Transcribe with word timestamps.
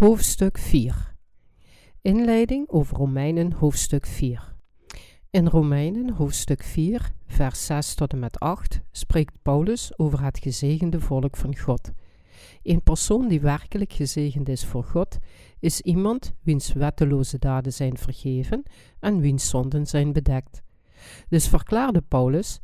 Hoofdstuk 0.00 0.58
4 0.58 1.14
Inleiding 2.00 2.68
over 2.68 2.96
Romeinen 2.96 3.52
hoofdstuk 3.52 4.06
4 4.06 4.54
In 5.30 5.46
Romeinen 5.46 6.10
hoofdstuk 6.10 6.62
4, 6.62 7.12
vers 7.26 7.66
6 7.66 7.94
tot 7.94 8.12
en 8.12 8.18
met 8.18 8.38
8 8.38 8.80
spreekt 8.90 9.42
Paulus 9.42 9.98
over 9.98 10.22
het 10.22 10.38
gezegende 10.38 11.00
volk 11.00 11.36
van 11.36 11.56
God. 11.56 11.92
Een 12.62 12.82
persoon 12.82 13.28
die 13.28 13.40
werkelijk 13.40 13.92
gezegend 13.92 14.48
is 14.48 14.64
voor 14.64 14.84
God, 14.84 15.18
is 15.58 15.80
iemand 15.80 16.34
wiens 16.42 16.72
wetteloze 16.72 17.38
daden 17.38 17.72
zijn 17.72 17.96
vergeven 17.96 18.62
en 19.00 19.20
wiens 19.20 19.48
zonden 19.48 19.86
zijn 19.86 20.12
bedekt. 20.12 20.62
Dus 21.28 21.48
verklaarde 21.48 22.00
Paulus: 22.00 22.60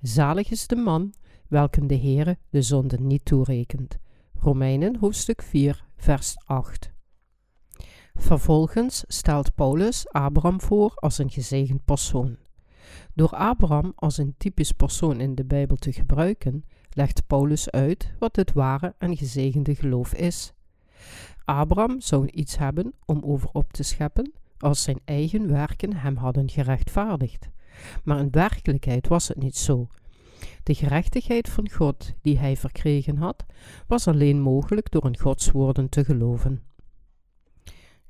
Zalig 0.00 0.50
is 0.50 0.66
de 0.66 0.76
man 0.76 1.14
welken 1.48 1.86
de 1.86 1.98
Heere 1.98 2.38
de 2.50 2.62
zonden 2.62 3.06
niet 3.06 3.24
toerekent. 3.24 3.98
Romeinen 4.44 4.96
hoofdstuk 4.96 5.42
4, 5.42 5.84
vers 5.96 6.36
8. 6.44 6.92
Vervolgens 8.14 9.04
stelt 9.06 9.54
Paulus 9.54 10.08
Abraham 10.08 10.60
voor 10.60 10.92
als 10.94 11.18
een 11.18 11.30
gezegend 11.30 11.84
persoon. 11.84 12.36
Door 13.14 13.28
Abraham 13.28 13.92
als 13.96 14.18
een 14.18 14.34
typisch 14.36 14.72
persoon 14.72 15.20
in 15.20 15.34
de 15.34 15.44
Bijbel 15.44 15.76
te 15.76 15.92
gebruiken, 15.92 16.64
legt 16.90 17.26
Paulus 17.26 17.70
uit 17.70 18.12
wat 18.18 18.36
het 18.36 18.52
ware 18.52 18.94
en 18.98 19.16
gezegende 19.16 19.74
geloof 19.74 20.14
is. 20.14 20.52
Abraham 21.44 22.00
zou 22.00 22.26
iets 22.26 22.58
hebben 22.58 22.94
om 23.04 23.22
over 23.24 23.48
op 23.52 23.72
te 23.72 23.82
scheppen 23.82 24.32
als 24.58 24.82
zijn 24.82 25.00
eigen 25.04 25.48
werken 25.48 25.96
hem 25.96 26.16
hadden 26.16 26.48
gerechtvaardigd. 26.50 27.48
Maar 28.04 28.18
in 28.18 28.30
werkelijkheid 28.30 29.08
was 29.08 29.28
het 29.28 29.38
niet 29.38 29.56
zo. 29.56 29.88
De 30.62 30.74
gerechtigheid 30.74 31.48
van 31.48 31.70
God 31.70 32.12
die 32.20 32.38
hij 32.38 32.56
verkregen 32.56 33.16
had, 33.16 33.44
was 33.86 34.08
alleen 34.08 34.40
mogelijk 34.40 34.90
door 34.90 35.06
in 35.06 35.18
Gods 35.18 35.50
woorden 35.50 35.88
te 35.88 36.04
geloven. 36.04 36.62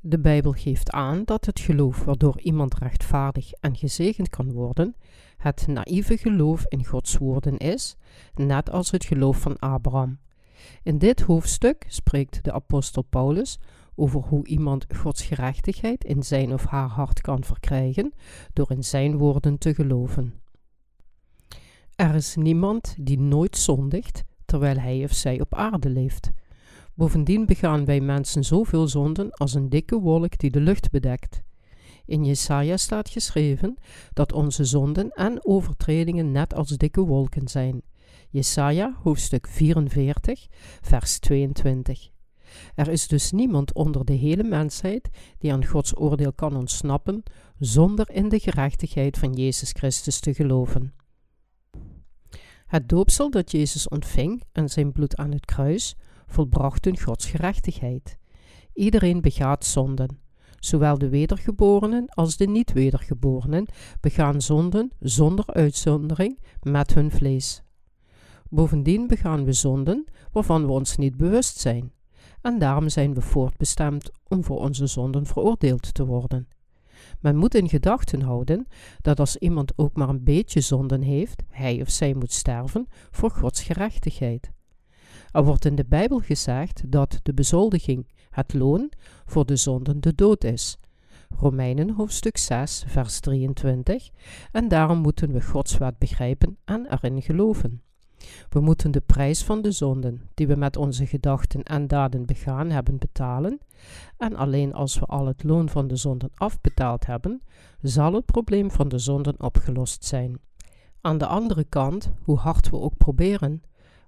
De 0.01 0.19
Bijbel 0.19 0.53
geeft 0.53 0.91
aan 0.91 1.23
dat 1.25 1.47
het 1.47 1.61
geloof 1.61 2.05
waardoor 2.05 2.41
iemand 2.41 2.75
rechtvaardig 2.75 3.53
en 3.53 3.77
gezegend 3.77 4.29
kan 4.29 4.53
worden, 4.53 4.97
het 5.37 5.67
naïeve 5.67 6.17
geloof 6.17 6.65
in 6.69 6.85
Gods 6.85 7.17
woorden 7.17 7.57
is, 7.57 7.97
net 8.35 8.71
als 8.71 8.91
het 8.91 9.05
geloof 9.05 9.41
van 9.41 9.59
Abraham. 9.59 10.19
In 10.83 10.99
dit 10.99 11.21
hoofdstuk 11.21 11.85
spreekt 11.89 12.45
de 12.45 12.53
apostel 12.53 13.03
Paulus 13.03 13.59
over 13.95 14.21
hoe 14.21 14.47
iemand 14.47 14.87
Gods 14.97 15.23
gerechtigheid 15.23 16.05
in 16.05 16.23
zijn 16.23 16.53
of 16.53 16.65
haar 16.65 16.89
hart 16.89 17.21
kan 17.21 17.45
verkrijgen 17.45 18.13
door 18.53 18.71
in 18.71 18.85
zijn 18.85 19.17
woorden 19.17 19.59
te 19.59 19.75
geloven. 19.75 20.42
Er 22.03 22.15
is 22.15 22.37
niemand 22.37 22.95
die 23.01 23.21
nooit 23.21 23.57
zondigt 23.57 24.25
terwijl 24.45 24.77
hij 24.79 25.05
of 25.05 25.13
zij 25.13 25.41
op 25.41 25.55
aarde 25.55 25.89
leeft. 25.89 26.31
Bovendien 26.95 27.47
begaan 27.47 27.85
wij 27.85 28.01
mensen 28.01 28.45
zoveel 28.45 28.89
zonden 28.89 29.31
als 29.31 29.55
een 29.55 29.69
dikke 29.69 29.99
wolk 30.01 30.39
die 30.39 30.51
de 30.51 30.61
lucht 30.61 30.91
bedekt. 30.91 31.43
In 32.07 32.25
Jesaja 32.25 32.77
staat 32.77 33.09
geschreven 33.09 33.77
dat 34.13 34.33
onze 34.33 34.65
zonden 34.65 35.11
en 35.11 35.47
overtredingen 35.47 36.33
net 36.33 36.55
als 36.55 36.69
dikke 36.69 37.01
wolken 37.01 37.49
zijn. 37.49 37.83
Jesaja 38.31 38.97
hoofdstuk 39.03 39.47
44, 39.49 40.47
vers 40.81 41.19
22. 41.19 42.11
Er 42.75 42.89
is 42.89 43.09
dus 43.09 43.33
niemand 43.33 43.75
onder 43.75 44.05
de 44.05 44.15
hele 44.15 44.45
mensheid 44.45 45.09
die 45.39 45.53
aan 45.53 45.67
Gods 45.67 45.97
oordeel 45.97 46.33
kan 46.33 46.57
ontsnappen 46.57 47.23
zonder 47.59 48.11
in 48.11 48.29
de 48.29 48.39
gerechtigheid 48.39 49.19
van 49.19 49.33
Jezus 49.33 49.71
Christus 49.71 50.21
te 50.21 50.35
geloven. 50.35 51.02
Het 52.73 52.89
doopsel 52.89 53.31
dat 53.31 53.51
Jezus 53.51 53.89
ontving 53.89 54.43
en 54.53 54.69
zijn 54.69 54.93
bloed 54.93 55.17
aan 55.17 55.33
het 55.33 55.45
kruis 55.45 55.97
volbrachten 56.27 56.99
Gods 56.99 57.27
gerechtigheid. 57.27 58.19
Iedereen 58.75 59.21
begaat 59.21 59.65
zonden. 59.65 60.19
Zowel 60.59 60.99
de 60.99 61.09
wedergeborenen 61.09 62.09
als 62.09 62.37
de 62.37 62.47
niet-wedergeborenen 62.47 63.67
begaan 64.01 64.41
zonden 64.41 64.91
zonder 65.01 65.47
uitzondering 65.47 66.39
met 66.63 66.95
hun 66.95 67.11
vlees. 67.11 67.63
Bovendien 68.49 69.07
begaan 69.07 69.45
we 69.45 69.53
zonden 69.53 70.05
waarvan 70.31 70.67
we 70.67 70.73
ons 70.73 70.97
niet 70.97 71.17
bewust 71.17 71.59
zijn, 71.59 71.93
en 72.41 72.59
daarom 72.59 72.89
zijn 72.89 73.15
we 73.15 73.21
voortbestemd 73.21 74.11
om 74.29 74.45
voor 74.45 74.59
onze 74.59 74.87
zonden 74.87 75.27
veroordeeld 75.27 75.95
te 75.95 76.05
worden. 76.05 76.49
Men 77.21 77.37
moet 77.37 77.55
in 77.55 77.69
gedachten 77.69 78.21
houden 78.21 78.67
dat 79.01 79.21
als 79.21 79.37
iemand 79.37 79.73
ook 79.77 79.97
maar 79.97 80.09
een 80.09 80.25
beetje 80.25 80.61
zonden 80.61 81.03
heeft, 81.03 81.43
hij 81.49 81.81
of 81.81 81.91
zij 81.91 82.15
moet 82.15 82.33
sterven 82.33 82.87
voor 83.11 83.31
Gods 83.31 83.63
gerechtigheid. 83.63 84.51
Er 85.31 85.45
wordt 85.45 85.65
in 85.65 85.75
de 85.75 85.85
Bijbel 85.85 86.19
gezegd 86.19 86.83
dat 86.87 87.21
de 87.23 87.35
bezoldiging, 87.35 88.07
het 88.31 88.55
loon, 88.55 88.93
voor 89.25 89.47
de 89.47 89.57
zonden 89.57 90.01
de 90.01 90.15
dood 90.15 90.45
is. 90.45 90.79
Romeinen 91.37 91.91
hoofdstuk 91.91 92.37
6, 92.37 92.85
vers 92.87 93.21
23, 93.21 94.11
en 94.53 94.69
daarom 94.69 94.99
moeten 94.99 95.33
we 95.33 95.43
Gods 95.43 95.79
wet 95.79 95.99
begrijpen 95.99 96.59
en 96.65 96.87
erin 96.93 97.23
geloven. 97.23 97.83
We 98.49 98.61
moeten 98.61 98.91
de 98.91 99.01
prijs 99.01 99.45
van 99.45 99.63
de 99.63 99.71
zonden 99.71 100.21
die 100.35 100.47
we 100.47 100.57
met 100.57 100.77
onze 100.77 101.07
gedachten 101.07 101.63
en 101.63 101.87
daden 101.87 102.27
begaan 102.27 102.71
hebben 102.71 102.99
betalen, 102.99 103.61
en 104.17 104.37
alleen 104.37 104.75
als 104.75 104.99
we 104.99 105.07
al 105.07 105.27
het 105.27 105.45
loon 105.45 105.69
van 105.69 105.87
de 105.87 105.97
zonden 105.97 106.31
afbetaald 106.35 107.07
hebben, 107.07 107.43
zal 107.81 108.13
het 108.13 108.25
probleem 108.25 108.71
van 108.71 108.89
de 108.89 108.99
zonden 108.99 109.43
opgelost 109.43 110.05
zijn. 110.05 110.41
Aan 111.01 111.19
de 111.19 111.27
andere 111.27 111.65
kant, 111.65 112.13
hoe 112.23 112.39
hard 112.39 112.71
we 112.71 112.77
ook 112.77 112.97
proberen, 112.97 113.63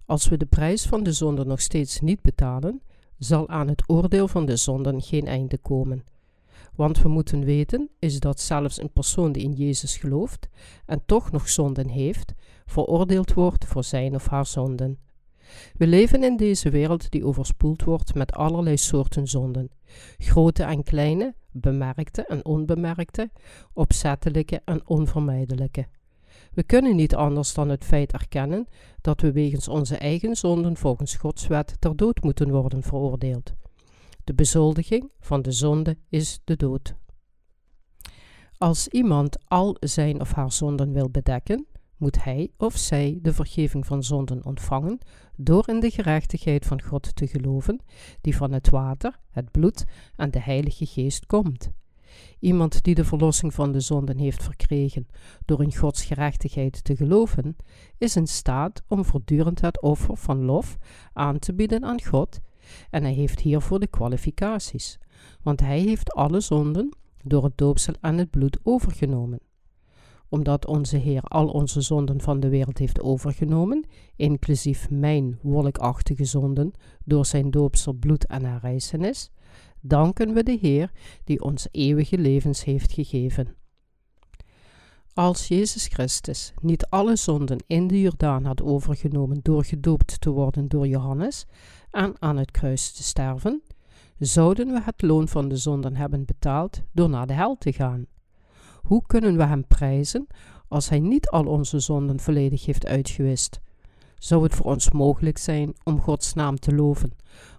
als 0.06 0.28
we 0.28 0.36
de 0.36 0.46
prijs 0.46 0.86
van 0.86 1.02
de 1.02 1.12
zonde 1.12 1.44
nog 1.44 1.60
steeds 1.60 2.00
niet 2.00 2.22
betalen, 2.22 2.82
zal 3.18 3.48
aan 3.48 3.68
het 3.68 3.82
oordeel 3.86 4.28
van 4.28 4.46
de 4.46 4.56
zonden 4.56 5.02
geen 5.02 5.26
einde 5.26 5.58
komen. 5.58 6.04
Want 6.74 7.02
we 7.02 7.08
moeten 7.08 7.44
weten, 7.44 7.88
is 7.98 8.20
dat 8.20 8.40
zelfs 8.40 8.80
een 8.80 8.92
persoon 8.92 9.32
die 9.32 9.42
in 9.42 9.52
Jezus 9.52 9.96
gelooft 9.96 10.48
en 10.86 11.02
toch 11.06 11.30
nog 11.30 11.48
zonden 11.48 11.88
heeft, 11.88 12.34
veroordeeld 12.66 13.32
wordt 13.32 13.64
voor 13.64 13.84
zijn 13.84 14.14
of 14.14 14.26
haar 14.26 14.46
zonden. 14.46 14.98
We 15.76 15.86
leven 15.86 16.22
in 16.22 16.36
deze 16.36 16.70
wereld 16.70 17.10
die 17.10 17.24
overspoeld 17.24 17.84
wordt 17.84 18.14
met 18.14 18.32
allerlei 18.32 18.76
soorten 18.76 19.26
zonden, 19.26 19.70
grote 20.18 20.62
en 20.62 20.82
kleine, 20.82 21.34
bemerkte 21.50 22.26
en 22.26 22.44
onbemerkte, 22.44 23.30
opzettelijke 23.72 24.60
en 24.64 24.88
onvermijdelijke. 24.88 25.86
We 26.52 26.62
kunnen 26.62 26.96
niet 26.96 27.14
anders 27.14 27.54
dan 27.54 27.68
het 27.68 27.84
feit 27.84 28.12
erkennen 28.12 28.66
dat 29.00 29.20
we 29.20 29.32
wegens 29.32 29.68
onze 29.68 29.96
eigen 29.96 30.36
zonden 30.36 30.76
volgens 30.76 31.16
Gods 31.16 31.46
wet 31.46 31.76
ter 31.78 31.96
dood 31.96 32.22
moeten 32.22 32.50
worden 32.50 32.82
veroordeeld. 32.82 33.54
De 34.24 34.34
bezoldiging 34.34 35.10
van 35.20 35.42
de 35.42 35.52
zonde 35.52 35.96
is 36.08 36.40
de 36.44 36.56
dood. 36.56 36.94
Als 38.58 38.88
iemand 38.88 39.38
al 39.44 39.76
zijn 39.80 40.20
of 40.20 40.32
haar 40.32 40.52
zonden 40.52 40.92
wil 40.92 41.10
bedekken, 41.10 41.66
moet 41.96 42.24
hij 42.24 42.50
of 42.56 42.76
zij 42.76 43.18
de 43.22 43.32
vergeving 43.32 43.86
van 43.86 44.02
zonden 44.02 44.44
ontvangen 44.44 44.98
door 45.36 45.68
in 45.68 45.80
de 45.80 45.90
gerechtigheid 45.90 46.66
van 46.66 46.82
God 46.82 47.16
te 47.16 47.26
geloven, 47.26 47.80
die 48.20 48.36
van 48.36 48.52
het 48.52 48.70
water, 48.70 49.18
het 49.30 49.50
bloed 49.50 49.84
en 50.16 50.30
de 50.30 50.40
Heilige 50.40 50.86
Geest 50.86 51.26
komt. 51.26 51.70
Iemand 52.38 52.82
die 52.82 52.94
de 52.94 53.04
verlossing 53.04 53.54
van 53.54 53.72
de 53.72 53.80
zonden 53.80 54.18
heeft 54.18 54.42
verkregen 54.42 55.06
door 55.44 55.62
in 55.62 55.76
Gods 55.76 56.04
gerechtigheid 56.04 56.84
te 56.84 56.96
geloven, 56.96 57.56
is 57.98 58.16
in 58.16 58.26
staat 58.26 58.82
om 58.88 59.04
voortdurend 59.04 59.60
het 59.60 59.82
offer 59.82 60.16
van 60.16 60.44
lof 60.44 60.78
aan 61.12 61.38
te 61.38 61.54
bieden 61.54 61.84
aan 61.84 62.02
God 62.02 62.40
en 62.90 63.02
hij 63.02 63.12
heeft 63.12 63.40
hiervoor 63.40 63.80
de 63.80 63.86
kwalificaties, 63.86 64.98
want 65.42 65.60
hij 65.60 65.80
heeft 65.80 66.12
alle 66.12 66.40
zonden 66.40 66.96
door 67.22 67.44
het 67.44 67.58
doopsel 67.58 67.94
en 68.00 68.18
het 68.18 68.30
bloed 68.30 68.58
overgenomen. 68.62 69.40
Omdat 70.34 70.66
onze 70.66 70.96
Heer 70.96 71.22
al 71.22 71.48
onze 71.48 71.80
zonden 71.80 72.20
van 72.20 72.40
de 72.40 72.48
wereld 72.48 72.78
heeft 72.78 73.00
overgenomen, 73.00 73.86
inclusief 74.16 74.90
mijn 74.90 75.38
wolkachtige 75.42 76.24
zonden, 76.24 76.72
door 77.04 77.26
zijn 77.26 77.50
doopsel, 77.50 77.92
bloed 77.92 78.26
en 78.26 78.44
herrijzenis, 78.44 79.30
danken 79.80 80.34
we 80.34 80.42
de 80.42 80.58
Heer 80.60 80.90
die 81.24 81.42
ons 81.42 81.68
eeuwige 81.70 82.18
levens 82.18 82.64
heeft 82.64 82.92
gegeven. 82.92 83.54
Als 85.12 85.48
Jezus 85.48 85.86
Christus 85.86 86.52
niet 86.60 86.86
alle 86.86 87.16
zonden 87.16 87.64
in 87.66 87.86
de 87.86 88.00
Jordaan 88.00 88.44
had 88.44 88.62
overgenomen 88.62 89.40
door 89.42 89.64
gedoopt 89.64 90.20
te 90.20 90.30
worden 90.30 90.68
door 90.68 90.86
Johannes 90.86 91.46
en 91.90 92.14
aan 92.18 92.36
het 92.36 92.50
kruis 92.50 92.92
te 92.92 93.02
sterven, 93.02 93.62
zouden 94.18 94.66
we 94.72 94.82
het 94.82 95.02
loon 95.02 95.28
van 95.28 95.48
de 95.48 95.56
zonden 95.56 95.96
hebben 95.96 96.24
betaald 96.24 96.82
door 96.92 97.08
naar 97.08 97.26
de 97.26 97.32
hel 97.32 97.56
te 97.58 97.72
gaan. 97.72 98.06
Hoe 98.84 99.02
kunnen 99.06 99.36
we 99.36 99.44
Hem 99.44 99.66
prijzen 99.66 100.26
als 100.68 100.88
Hij 100.88 100.98
niet 100.98 101.28
al 101.28 101.46
onze 101.46 101.78
zonden 101.78 102.20
volledig 102.20 102.66
heeft 102.66 102.86
uitgewist? 102.86 103.60
Zou 104.18 104.42
het 104.42 104.54
voor 104.54 104.66
ons 104.66 104.90
mogelijk 104.90 105.38
zijn 105.38 105.74
om 105.84 106.00
Gods 106.00 106.34
naam 106.34 106.58
te 106.58 106.74
loven 106.74 107.10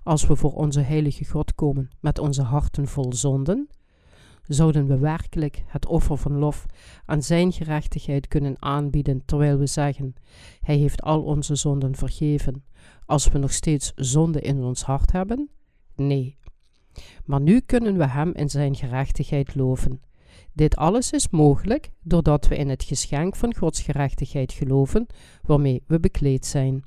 als 0.03 0.27
we 0.27 0.35
voor 0.35 0.53
onze 0.53 0.81
heilige 0.81 1.25
God 1.25 1.55
komen 1.55 1.89
met 1.99 2.19
onze 2.19 2.41
harten 2.41 2.87
vol 2.87 3.13
zonden? 3.13 3.69
Zouden 4.43 4.87
we 4.87 4.97
werkelijk 4.97 5.63
het 5.67 5.85
offer 5.85 6.17
van 6.17 6.37
lof 6.37 6.65
aan 7.05 7.23
Zijn 7.23 7.51
gerechtigheid 7.51 8.27
kunnen 8.27 8.61
aanbieden 8.61 9.25
terwijl 9.25 9.57
we 9.57 9.67
zeggen: 9.67 10.13
Hij 10.59 10.75
heeft 10.75 11.01
al 11.01 11.23
onze 11.23 11.55
zonden 11.55 11.95
vergeven, 11.95 12.63
als 13.05 13.27
we 13.27 13.37
nog 13.37 13.51
steeds 13.51 13.91
zonde 13.95 14.41
in 14.41 14.63
ons 14.63 14.83
hart 14.83 15.11
hebben? 15.11 15.49
Nee. 15.95 16.37
Maar 17.25 17.41
nu 17.41 17.59
kunnen 17.59 17.97
we 17.97 18.07
Hem 18.07 18.31
in 18.33 18.49
Zijn 18.49 18.75
gerechtigheid 18.75 19.55
loven. 19.55 20.01
Dit 20.53 20.75
alles 20.75 21.11
is 21.11 21.29
mogelijk 21.29 21.91
doordat 22.03 22.47
we 22.47 22.55
in 22.55 22.69
het 22.69 22.83
geschenk 22.83 23.35
van 23.35 23.55
Gods 23.55 23.81
gerechtigheid 23.81 24.53
geloven, 24.53 25.05
waarmee 25.41 25.83
we 25.87 25.99
bekleed 25.99 26.45
zijn. 26.45 26.83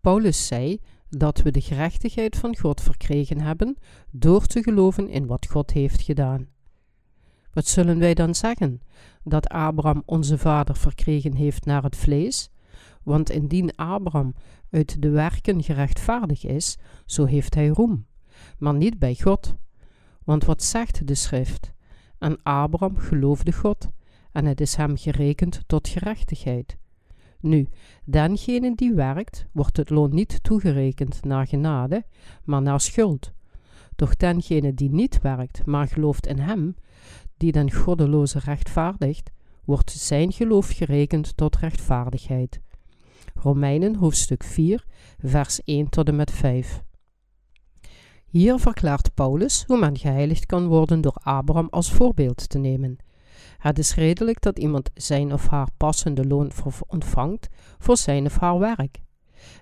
Paulus 0.00 0.46
zei 0.46 0.80
dat 1.08 1.42
we 1.42 1.50
de 1.50 1.60
gerechtigheid 1.60 2.36
van 2.36 2.56
God 2.56 2.80
verkregen 2.80 3.40
hebben 3.40 3.76
door 4.10 4.46
te 4.46 4.62
geloven 4.62 5.08
in 5.08 5.26
wat 5.26 5.46
God 5.46 5.70
heeft 5.70 6.02
gedaan. 6.02 6.48
Wat 7.52 7.66
zullen 7.66 7.98
wij 7.98 8.14
dan 8.14 8.34
zeggen? 8.34 8.80
Dat 9.22 9.48
Abraham 9.48 10.02
onze 10.06 10.38
vader 10.38 10.76
verkregen 10.76 11.34
heeft 11.34 11.64
naar 11.64 11.82
het 11.82 11.96
vlees? 11.96 12.50
Want 13.02 13.30
indien 13.30 13.76
Abraham 13.76 14.34
uit 14.70 15.02
de 15.02 15.08
werken 15.08 15.62
gerechtvaardig 15.62 16.44
is, 16.44 16.76
zo 17.06 17.24
heeft 17.24 17.54
hij 17.54 17.68
roem, 17.68 18.06
maar 18.58 18.74
niet 18.74 18.98
bij 18.98 19.14
God. 19.14 19.54
Want 20.24 20.44
wat 20.44 20.62
zegt 20.62 21.06
de 21.06 21.14
schrift? 21.14 21.72
En 22.24 22.42
Abraham 22.42 22.96
geloofde 22.96 23.52
God, 23.52 23.88
en 24.32 24.44
het 24.44 24.60
is 24.60 24.74
hem 24.74 24.96
gerekend 24.96 25.62
tot 25.66 25.88
gerechtigheid. 25.88 26.76
Nu, 27.40 27.68
dengene 28.04 28.74
die 28.74 28.92
werkt, 28.92 29.46
wordt 29.52 29.76
het 29.76 29.90
loon 29.90 30.14
niet 30.14 30.42
toegerekend 30.42 31.24
naar 31.24 31.46
genade, 31.46 32.04
maar 32.44 32.62
naar 32.62 32.80
schuld. 32.80 33.32
Doch 33.96 34.16
dengene 34.16 34.74
die 34.74 34.90
niet 34.90 35.20
werkt, 35.20 35.66
maar 35.66 35.88
gelooft 35.88 36.26
in 36.26 36.38
hem, 36.38 36.76
die 37.36 37.52
den 37.52 37.72
goddeloze 37.72 38.38
rechtvaardigt, 38.38 39.30
wordt 39.64 39.90
zijn 39.90 40.32
geloof 40.32 40.70
gerekend 40.70 41.36
tot 41.36 41.56
rechtvaardigheid. 41.56 42.60
Romeinen 43.34 43.94
hoofdstuk 43.94 44.44
4, 44.44 44.84
vers 45.18 45.62
1 45.64 45.88
tot 45.88 46.08
en 46.08 46.16
met 46.16 46.30
5. 46.30 46.82
Hier 48.34 48.58
verklaart 48.58 49.14
Paulus 49.14 49.64
hoe 49.66 49.78
men 49.78 49.98
geheiligd 49.98 50.46
kan 50.46 50.66
worden 50.66 51.00
door 51.00 51.16
Abraham 51.22 51.66
als 51.70 51.92
voorbeeld 51.92 52.48
te 52.48 52.58
nemen. 52.58 52.96
Het 53.58 53.78
is 53.78 53.94
redelijk 53.94 54.40
dat 54.40 54.58
iemand 54.58 54.90
zijn 54.94 55.32
of 55.32 55.48
haar 55.48 55.68
passende 55.76 56.26
loon 56.26 56.50
ontvangt 56.86 57.48
voor 57.78 57.96
zijn 57.96 58.26
of 58.26 58.38
haar 58.38 58.58
werk. 58.58 59.00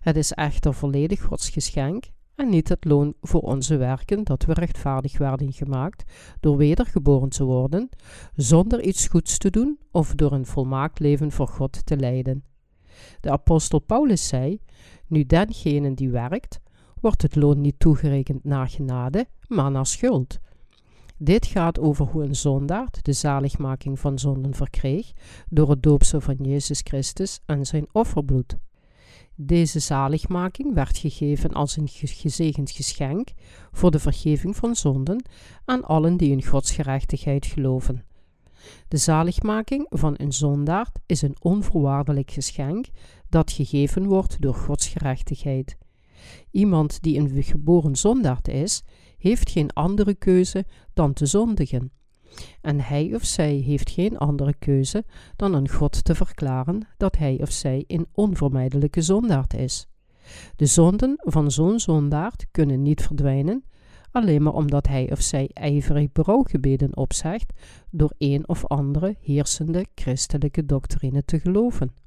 Het 0.00 0.16
is 0.16 0.32
echter 0.32 0.74
volledig 0.74 1.22
Gods 1.22 1.48
geschenk 1.48 2.04
en 2.34 2.48
niet 2.48 2.68
het 2.68 2.84
loon 2.84 3.14
voor 3.20 3.40
onze 3.40 3.76
werken 3.76 4.24
dat 4.24 4.44
we 4.44 4.52
rechtvaardig 4.52 5.18
werden 5.18 5.52
gemaakt 5.52 6.12
door 6.40 6.56
wedergeboren 6.56 7.28
te 7.28 7.44
worden, 7.44 7.88
zonder 8.34 8.82
iets 8.82 9.08
goeds 9.08 9.38
te 9.38 9.50
doen 9.50 9.78
of 9.90 10.14
door 10.14 10.32
een 10.32 10.46
volmaakt 10.46 10.98
leven 10.98 11.30
voor 11.30 11.48
God 11.48 11.86
te 11.86 11.96
leiden. 11.96 12.44
De 13.20 13.30
apostel 13.30 13.78
Paulus 13.78 14.28
zei: 14.28 14.60
Nu 15.06 15.24
dengene 15.24 15.94
die 15.94 16.10
werkt, 16.10 16.60
wordt 17.02 17.22
het 17.22 17.36
loon 17.36 17.60
niet 17.60 17.78
toegerekend 17.78 18.44
naar 18.44 18.68
genade, 18.68 19.26
maar 19.48 19.70
naar 19.70 19.86
schuld. 19.86 20.38
Dit 21.16 21.46
gaat 21.46 21.78
over 21.80 22.06
hoe 22.06 22.24
een 22.24 22.36
zondaard 22.36 23.04
de 23.04 23.12
zaligmaking 23.12 23.98
van 24.00 24.18
zonden 24.18 24.54
verkreeg 24.54 25.12
door 25.48 25.70
het 25.70 25.82
doopsel 25.82 26.20
van 26.20 26.36
Jezus 26.36 26.80
Christus 26.84 27.40
en 27.46 27.66
zijn 27.66 27.86
offerbloed. 27.92 28.56
Deze 29.34 29.78
zaligmaking 29.78 30.74
werd 30.74 30.98
gegeven 30.98 31.50
als 31.50 31.76
een 31.76 31.88
gezegend 31.88 32.70
geschenk 32.70 33.28
voor 33.72 33.90
de 33.90 33.98
vergeving 33.98 34.56
van 34.56 34.76
zonden 34.76 35.24
aan 35.64 35.84
allen 35.84 36.16
die 36.16 36.30
in 36.30 36.44
Gods 36.44 36.70
gerechtigheid 36.70 37.46
geloven. 37.46 38.04
De 38.88 38.96
zaligmaking 38.96 39.86
van 39.88 40.14
een 40.16 40.32
zondaard 40.32 40.98
is 41.06 41.22
een 41.22 41.36
onvoorwaardelijk 41.40 42.30
geschenk 42.30 42.86
dat 43.28 43.52
gegeven 43.52 44.06
wordt 44.06 44.40
door 44.40 44.54
Gods 44.54 44.88
gerechtigheid. 44.88 45.76
Iemand 46.50 47.02
die 47.02 47.18
een 47.18 47.42
geboren 47.42 47.96
zondaard 47.96 48.48
is, 48.48 48.82
heeft 49.18 49.50
geen 49.50 49.72
andere 49.72 50.14
keuze 50.14 50.64
dan 50.92 51.12
te 51.12 51.26
zondigen. 51.26 51.92
En 52.60 52.80
hij 52.80 53.14
of 53.14 53.24
zij 53.24 53.54
heeft 53.54 53.90
geen 53.90 54.18
andere 54.18 54.54
keuze 54.58 55.04
dan 55.36 55.54
aan 55.54 55.68
God 55.68 56.04
te 56.04 56.14
verklaren 56.14 56.86
dat 56.96 57.16
hij 57.16 57.38
of 57.40 57.50
zij 57.50 57.84
een 57.86 58.06
onvermijdelijke 58.12 59.00
zondaard 59.00 59.54
is. 59.54 59.86
De 60.56 60.66
zonden 60.66 61.14
van 61.18 61.50
zo'n 61.50 61.80
zondaard 61.80 62.46
kunnen 62.50 62.82
niet 62.82 63.02
verdwijnen, 63.02 63.64
alleen 64.10 64.42
maar 64.42 64.52
omdat 64.52 64.86
hij 64.86 65.10
of 65.12 65.20
zij 65.20 65.50
ijverig 65.52 66.12
berouwgebeden 66.12 66.96
opzegt 66.96 67.52
door 67.90 68.14
een 68.18 68.48
of 68.48 68.66
andere 68.66 69.16
heersende 69.20 69.86
christelijke 69.94 70.66
doctrine 70.66 71.24
te 71.24 71.40
geloven. 71.40 72.01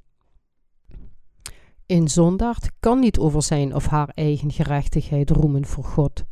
Een 1.86 2.08
zondaard 2.08 2.72
kan 2.80 3.00
niet 3.00 3.18
over 3.18 3.44
zijn 3.44 3.76
of 3.76 3.86
haar 3.86 4.10
eigen 4.10 4.52
gerechtigheid 4.52 5.30
roemen 5.30 5.66
voor 5.66 5.84
God. 5.84 6.24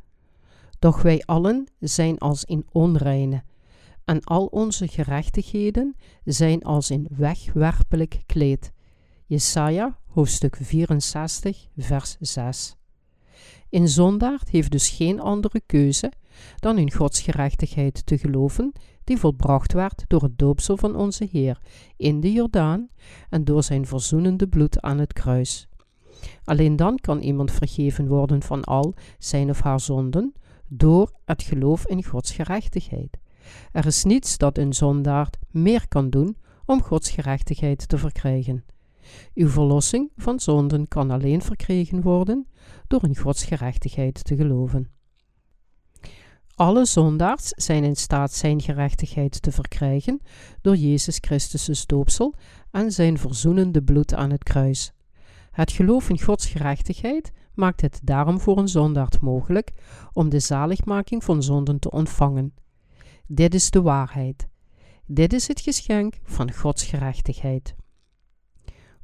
Doch 0.79 1.01
wij 1.01 1.23
allen 1.25 1.67
zijn 1.79 2.17
als 2.17 2.43
in 2.43 2.65
onreine, 2.71 3.43
en 4.05 4.23
al 4.23 4.45
onze 4.45 4.87
gerechtigheden 4.87 5.95
zijn 6.23 6.63
als 6.63 6.89
in 6.89 7.07
wegwerpelijk 7.17 8.21
kleed. 8.25 8.71
Jesaja, 9.25 9.99
hoofdstuk 10.07 10.57
64, 10.61 11.67
vers 11.77 12.17
6. 12.19 12.75
Een 13.69 13.87
zondaard 13.87 14.49
heeft 14.49 14.71
dus 14.71 14.89
geen 14.89 15.19
andere 15.19 15.61
keuze 15.65 16.11
dan 16.55 16.77
in 16.77 16.91
Gods 16.91 17.21
gerechtigheid 17.21 18.05
te 18.05 18.17
geloven, 18.17 18.71
die 19.03 19.17
volbracht 19.17 19.73
werd 19.73 20.03
door 20.07 20.21
het 20.21 20.37
doopsel 20.37 20.77
van 20.77 20.95
onze 20.95 21.27
Heer 21.31 21.59
in 21.97 22.19
de 22.19 22.31
Jordaan 22.31 22.89
en 23.29 23.43
door 23.43 23.63
zijn 23.63 23.85
verzoenende 23.85 24.47
bloed 24.47 24.81
aan 24.81 24.99
het 24.99 25.13
kruis. 25.13 25.67
Alleen 26.43 26.75
dan 26.75 26.97
kan 26.97 27.19
iemand 27.19 27.51
vergeven 27.51 28.07
worden 28.07 28.41
van 28.41 28.63
al 28.63 28.93
zijn 29.17 29.49
of 29.49 29.61
haar 29.61 29.79
zonden, 29.79 30.33
door 30.67 31.11
het 31.25 31.43
geloof 31.43 31.87
in 31.87 32.03
Gods 32.03 32.31
gerechtigheid. 32.31 33.17
Er 33.71 33.85
is 33.85 34.03
niets 34.03 34.37
dat 34.37 34.57
een 34.57 34.73
zondaard 34.73 35.37
meer 35.51 35.87
kan 35.87 36.09
doen 36.09 36.37
om 36.65 36.81
Gods 36.81 37.09
gerechtigheid 37.09 37.87
te 37.87 37.97
verkrijgen. 37.97 38.63
Uw 39.33 39.49
verlossing 39.49 40.11
van 40.15 40.39
zonden 40.39 40.87
kan 40.87 41.11
alleen 41.11 41.41
verkregen 41.41 42.01
worden 42.01 42.47
door 42.87 43.03
in 43.03 43.17
Gods 43.17 43.43
gerechtigheid 43.43 44.23
te 44.23 44.35
geloven. 44.35 44.89
Alle 46.55 46.85
zondaars 46.85 47.49
zijn 47.49 47.83
in 47.83 47.95
staat 47.95 48.33
zijn 48.33 48.61
gerechtigheid 48.61 49.41
te 49.41 49.51
verkrijgen 49.51 50.21
door 50.61 50.75
Jezus 50.75 51.17
Christus' 51.21 51.85
doopsel 51.85 52.33
en 52.71 52.91
zijn 52.91 53.17
verzoenende 53.17 53.83
bloed 53.83 54.13
aan 54.13 54.31
het 54.31 54.43
kruis. 54.43 54.91
Het 55.51 55.71
geloof 55.71 56.09
in 56.09 56.21
Gods 56.21 56.47
gerechtigheid 56.47 57.31
maakt 57.53 57.81
het 57.81 57.99
daarom 58.03 58.39
voor 58.39 58.57
een 58.57 58.67
zondaard 58.67 59.21
mogelijk 59.21 59.71
om 60.13 60.29
de 60.29 60.39
zaligmaking 60.39 61.23
van 61.23 61.43
zonden 61.43 61.79
te 61.79 61.91
ontvangen. 61.91 62.53
Dit 63.27 63.53
is 63.53 63.69
de 63.69 63.81
waarheid. 63.81 64.47
Dit 65.05 65.33
is 65.33 65.47
het 65.47 65.61
geschenk 65.61 66.19
van 66.23 66.53
Gods 66.53 66.83
gerechtigheid. 66.83 67.75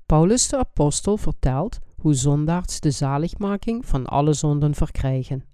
Paulus 0.06 0.48
de 0.48 0.58
apostel 0.58 1.18
vertelt 1.18 1.80
hoe 1.96 2.14
zondaards 2.14 2.80
de 2.80 2.92
zaligmaking 2.92 3.86
van 3.86 4.06
alle 4.06 4.34
zonden 4.34 4.76
verkrijgen. 4.76 5.49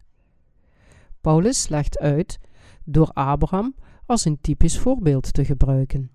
Paulus 1.25 1.67
legt 1.67 1.99
uit 1.99 2.39
door 2.83 3.11
Abraham 3.13 3.75
als 4.05 4.25
een 4.25 4.41
typisch 4.41 4.79
voorbeeld 4.79 5.33
te 5.33 5.45
gebruiken. 5.45 6.11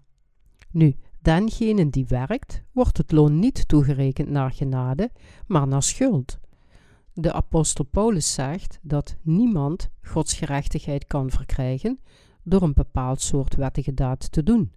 Nu, 0.70 0.96
dengene 1.20 1.90
die 1.90 2.06
werkt, 2.06 2.62
wordt 2.72 2.96
het 2.96 3.12
loon 3.12 3.38
niet 3.38 3.68
toegerekend 3.68 4.28
naar 4.28 4.52
genade, 4.52 5.10
maar 5.46 5.66
naar 5.66 5.82
schuld. 5.82 6.38
De 7.12 7.32
apostel 7.32 7.84
Paulus 7.84 8.32
zegt 8.32 8.78
dat 8.82 9.16
niemand 9.22 9.90
Gods 10.02 10.34
gerechtigheid 10.34 11.06
kan 11.06 11.30
verkrijgen 11.30 12.00
door 12.42 12.62
een 12.62 12.74
bepaald 12.74 13.20
soort 13.20 13.54
wettige 13.54 13.94
daad 13.94 14.32
te 14.32 14.42
doen. 14.42 14.72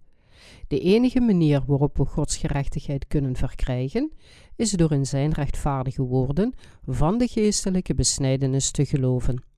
De 0.68 0.80
enige 0.80 1.20
manier 1.20 1.62
waarop 1.66 1.96
we 1.96 2.04
Gods 2.04 2.36
gerechtigheid 2.36 3.06
kunnen 3.06 3.36
verkrijgen, 3.36 4.12
is 4.56 4.70
door 4.70 4.92
in 4.92 5.06
zijn 5.06 5.32
rechtvaardige 5.32 6.02
woorden 6.02 6.54
van 6.86 7.18
de 7.18 7.26
geestelijke 7.28 7.94
besnijdenis 7.94 8.70
te 8.70 8.86
geloven. 8.86 9.52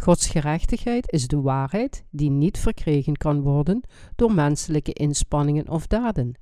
Gods 0.00 0.28
gerechtigheid 0.28 1.12
is 1.12 1.28
de 1.28 1.40
waarheid 1.40 2.04
die 2.10 2.30
niet 2.30 2.58
verkregen 2.58 3.16
kan 3.16 3.40
worden 3.40 3.80
door 4.16 4.32
menselijke 4.32 4.92
inspanningen 4.92 5.68
of 5.68 5.86
daden. 5.86 6.34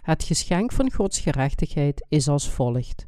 Het 0.00 0.22
geschenk 0.22 0.72
van 0.72 0.92
Gods 0.92 1.20
gerechtigheid 1.20 2.06
is 2.08 2.28
als 2.28 2.48
volgt. 2.48 3.06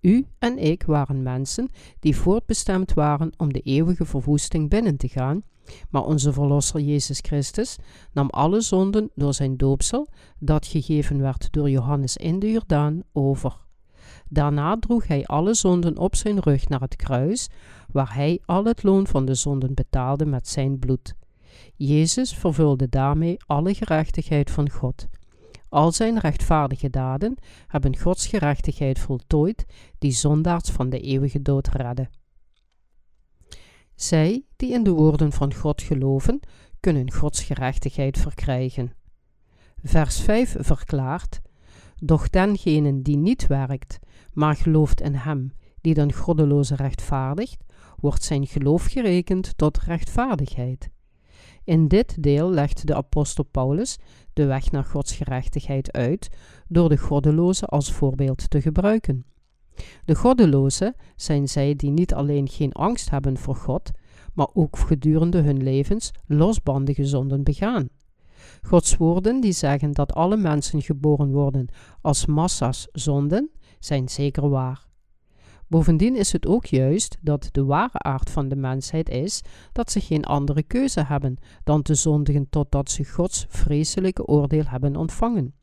U 0.00 0.26
en 0.38 0.58
ik 0.58 0.82
waren 0.82 1.22
mensen 1.22 1.68
die 2.00 2.16
voortbestemd 2.16 2.94
waren 2.94 3.32
om 3.36 3.52
de 3.52 3.60
eeuwige 3.60 4.04
verwoesting 4.04 4.70
binnen 4.70 4.96
te 4.96 5.08
gaan, 5.08 5.42
maar 5.90 6.04
onze 6.04 6.32
Verlosser 6.32 6.80
Jezus 6.80 7.18
Christus 7.22 7.76
nam 8.12 8.30
alle 8.30 8.60
zonden 8.60 9.10
door 9.14 9.34
zijn 9.34 9.56
doopsel, 9.56 10.08
dat 10.38 10.66
gegeven 10.66 11.20
werd 11.20 11.48
door 11.52 11.70
Johannes 11.70 12.16
in 12.16 12.38
de 12.38 12.50
Jordaan, 12.50 13.02
over. 13.12 13.62
Daarna 14.28 14.78
droeg 14.78 15.06
hij 15.06 15.26
alle 15.26 15.54
zonden 15.54 15.98
op 15.98 16.16
zijn 16.16 16.40
rug 16.40 16.68
naar 16.68 16.80
het 16.80 16.96
kruis, 16.96 17.48
waar 17.94 18.14
hij 18.14 18.40
al 18.44 18.64
het 18.64 18.82
loon 18.82 19.06
van 19.06 19.24
de 19.24 19.34
zonden 19.34 19.74
betaalde 19.74 20.26
met 20.26 20.48
zijn 20.48 20.78
bloed. 20.78 21.14
Jezus 21.76 22.34
vervulde 22.34 22.88
daarmee 22.88 23.36
alle 23.46 23.74
gerechtigheid 23.74 24.50
van 24.50 24.70
God. 24.70 25.08
Al 25.68 25.92
zijn 25.92 26.18
rechtvaardige 26.18 26.90
daden 26.90 27.36
hebben 27.66 27.96
Gods 27.96 28.26
gerechtigheid 28.26 28.98
voltooid, 28.98 29.64
die 29.98 30.12
zondaars 30.12 30.70
van 30.70 30.90
de 30.90 31.00
eeuwige 31.00 31.42
dood 31.42 31.68
redden. 31.68 32.10
Zij 33.94 34.44
die 34.56 34.72
in 34.72 34.82
de 34.82 34.90
woorden 34.90 35.32
van 35.32 35.54
God 35.54 35.82
geloven, 35.82 36.40
kunnen 36.80 37.12
Gods 37.12 37.42
gerechtigheid 37.42 38.18
verkrijgen. 38.18 38.92
Vers 39.82 40.20
5 40.20 40.56
verklaart: 40.58 41.40
Doch 41.96 42.30
dengene 42.30 43.02
die 43.02 43.16
niet 43.16 43.46
werkt, 43.46 43.98
maar 44.32 44.56
gelooft 44.56 45.00
in 45.00 45.14
Hem, 45.14 45.52
die 45.80 45.94
dan 45.94 46.12
goddeloze 46.12 46.74
rechtvaardigt, 46.74 47.64
wordt 48.04 48.24
zijn 48.24 48.46
geloof 48.46 48.84
gerekend 48.84 49.58
tot 49.58 49.78
rechtvaardigheid. 49.78 50.88
In 51.64 51.88
dit 51.88 52.22
deel 52.22 52.50
legt 52.50 52.86
de 52.86 52.94
apostel 52.94 53.44
Paulus 53.44 53.98
de 54.32 54.44
weg 54.44 54.70
naar 54.70 54.84
Gods 54.84 55.12
gerechtigheid 55.12 55.92
uit 55.92 56.28
door 56.68 56.88
de 56.88 56.98
goddelozen 56.98 57.68
als 57.68 57.92
voorbeeld 57.92 58.50
te 58.50 58.60
gebruiken. 58.60 59.24
De 60.04 60.14
goddelozen 60.14 60.94
zijn 61.16 61.48
zij 61.48 61.74
die 61.76 61.90
niet 61.90 62.14
alleen 62.14 62.48
geen 62.48 62.72
angst 62.72 63.10
hebben 63.10 63.38
voor 63.38 63.56
God, 63.56 63.90
maar 64.34 64.48
ook 64.52 64.78
gedurende 64.78 65.40
hun 65.40 65.62
levens 65.62 66.10
losbandige 66.26 67.04
zonden 67.04 67.42
begaan. 67.42 67.88
Gods 68.62 68.96
woorden 68.96 69.40
die 69.40 69.52
zeggen 69.52 69.92
dat 69.92 70.12
alle 70.12 70.36
mensen 70.36 70.82
geboren 70.82 71.30
worden 71.30 71.66
als 72.00 72.26
massa's 72.26 72.88
zonden, 72.92 73.50
zijn 73.78 74.08
zeker 74.08 74.48
waar. 74.48 74.92
Bovendien 75.68 76.16
is 76.16 76.32
het 76.32 76.46
ook 76.46 76.66
juist 76.66 77.16
dat 77.20 77.48
de 77.52 77.64
ware 77.64 77.98
aard 77.98 78.30
van 78.30 78.48
de 78.48 78.56
mensheid 78.56 79.08
is 79.08 79.42
dat 79.72 79.90
ze 79.90 80.00
geen 80.00 80.24
andere 80.24 80.62
keuze 80.62 81.04
hebben 81.04 81.36
dan 81.64 81.82
te 81.82 81.94
zondigen 81.94 82.48
totdat 82.50 82.90
ze 82.90 83.04
Gods 83.04 83.46
vreselijke 83.48 84.26
oordeel 84.26 84.64
hebben 84.66 84.96
ontvangen. 84.96 85.54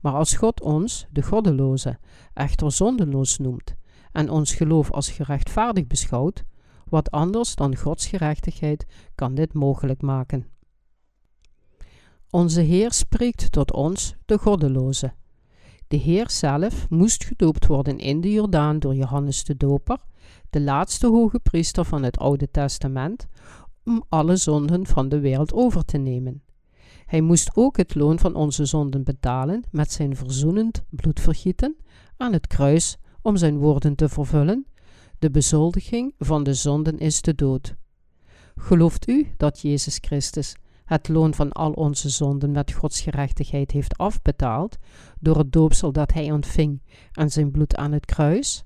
Maar 0.00 0.12
als 0.12 0.36
God 0.36 0.60
ons, 0.60 1.06
de 1.10 1.22
goddeloze, 1.22 1.98
echter 2.34 2.72
zondeloos 2.72 3.38
noemt 3.38 3.74
en 4.12 4.30
ons 4.30 4.54
geloof 4.54 4.90
als 4.90 5.10
gerechtvaardig 5.10 5.86
beschouwt, 5.86 6.44
wat 6.88 7.10
anders 7.10 7.54
dan 7.54 7.76
Gods 7.76 8.06
gerechtigheid 8.06 8.86
kan 9.14 9.34
dit 9.34 9.54
mogelijk 9.54 10.02
maken. 10.02 10.46
Onze 12.30 12.60
Heer 12.60 12.92
spreekt 12.92 13.52
tot 13.52 13.72
ons, 13.72 14.16
de 14.26 14.38
goddeloze. 14.38 15.12
De 15.88 15.96
Heer 15.96 16.30
zelf 16.30 16.90
moest 16.90 17.24
gedoopt 17.24 17.66
worden 17.66 17.98
in 17.98 18.20
de 18.20 18.32
Jordaan 18.32 18.78
door 18.78 18.94
Johannes 18.94 19.44
de 19.44 19.56
Doper, 19.56 19.98
de 20.50 20.60
laatste 20.60 21.06
hoge 21.06 21.38
priester 21.38 21.84
van 21.84 22.02
het 22.02 22.18
Oude 22.18 22.50
Testament, 22.50 23.26
om 23.84 24.04
alle 24.08 24.36
zonden 24.36 24.86
van 24.86 25.08
de 25.08 25.20
wereld 25.20 25.52
over 25.52 25.84
te 25.84 25.98
nemen. 25.98 26.42
Hij 27.06 27.20
moest 27.20 27.50
ook 27.54 27.76
het 27.76 27.94
loon 27.94 28.18
van 28.18 28.34
onze 28.34 28.64
zonden 28.64 29.04
betalen 29.04 29.64
met 29.70 29.92
zijn 29.92 30.16
verzoenend 30.16 30.82
bloedvergieten 30.90 31.76
aan 32.16 32.32
het 32.32 32.46
kruis 32.46 32.98
om 33.22 33.36
zijn 33.36 33.58
woorden 33.58 33.94
te 33.94 34.08
vervullen. 34.08 34.66
De 35.18 35.30
bezoldiging 35.30 36.14
van 36.18 36.42
de 36.42 36.54
zonden 36.54 36.98
is 36.98 37.20
de 37.20 37.34
dood. 37.34 37.74
Gelooft 38.56 39.08
u 39.08 39.26
dat 39.36 39.60
Jezus 39.60 39.98
Christus 40.00 40.54
het 40.88 41.08
loon 41.08 41.34
van 41.34 41.52
al 41.52 41.72
onze 41.72 42.08
zonden 42.08 42.50
met 42.50 42.72
Gods 42.72 43.00
gerechtigheid 43.00 43.70
heeft 43.70 43.98
afbetaald 43.98 44.76
door 45.20 45.38
het 45.38 45.52
doopsel 45.52 45.92
dat 45.92 46.12
hij 46.12 46.30
ontving 46.32 46.82
en 47.12 47.30
zijn 47.30 47.50
bloed 47.50 47.76
aan 47.76 47.92
het 47.92 48.06
kruis? 48.06 48.64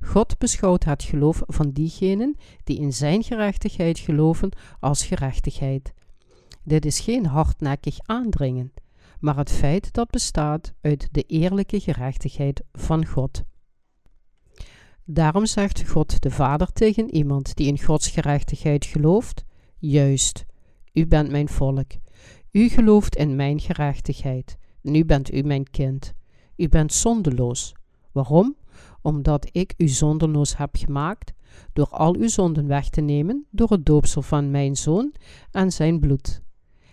God 0.00 0.38
beschouwt 0.38 0.84
het 0.84 1.02
geloof 1.02 1.42
van 1.46 1.70
diegenen 1.70 2.36
die 2.64 2.78
in 2.78 2.92
zijn 2.92 3.22
gerechtigheid 3.22 3.98
geloven 3.98 4.50
als 4.80 5.04
gerechtigheid. 5.04 5.92
Dit 6.62 6.84
is 6.84 7.00
geen 7.00 7.26
hardnekkig 7.26 7.98
aandringen, 8.02 8.72
maar 9.20 9.36
het 9.36 9.50
feit 9.50 9.92
dat 9.92 10.10
bestaat 10.10 10.72
uit 10.80 11.08
de 11.12 11.22
eerlijke 11.22 11.80
gerechtigheid 11.80 12.62
van 12.72 13.06
God. 13.06 13.42
Daarom 15.04 15.46
zegt 15.46 15.88
God 15.88 16.20
de 16.22 16.30
Vader 16.30 16.72
tegen 16.72 17.14
iemand 17.14 17.54
die 17.54 17.66
in 17.66 17.82
Gods 17.82 18.08
gerechtigheid 18.08 18.84
gelooft: 18.84 19.44
Juist, 19.78 20.44
u 20.96 21.06
bent 21.06 21.30
mijn 21.30 21.48
volk. 21.48 21.90
U 22.52 22.68
gelooft 22.68 23.16
in 23.16 23.36
mijn 23.36 23.60
gerechtigheid. 23.60 24.56
Nu 24.82 25.04
bent 25.04 25.34
u 25.34 25.42
mijn 25.42 25.70
kind. 25.70 26.12
U 26.56 26.68
bent 26.68 26.92
zondeloos. 26.92 27.74
Waarom? 28.12 28.56
Omdat 29.02 29.48
ik 29.52 29.74
u 29.76 29.88
zondeloos 29.88 30.56
heb 30.56 30.76
gemaakt 30.76 31.32
door 31.72 31.88
al 31.88 32.14
uw 32.14 32.28
zonden 32.28 32.66
weg 32.66 32.88
te 32.88 33.00
nemen 33.00 33.46
door 33.50 33.70
het 33.70 33.86
doopsel 33.86 34.22
van 34.22 34.50
mijn 34.50 34.76
zoon 34.76 35.14
en 35.50 35.72
zijn 35.72 36.00
bloed. 36.00 36.42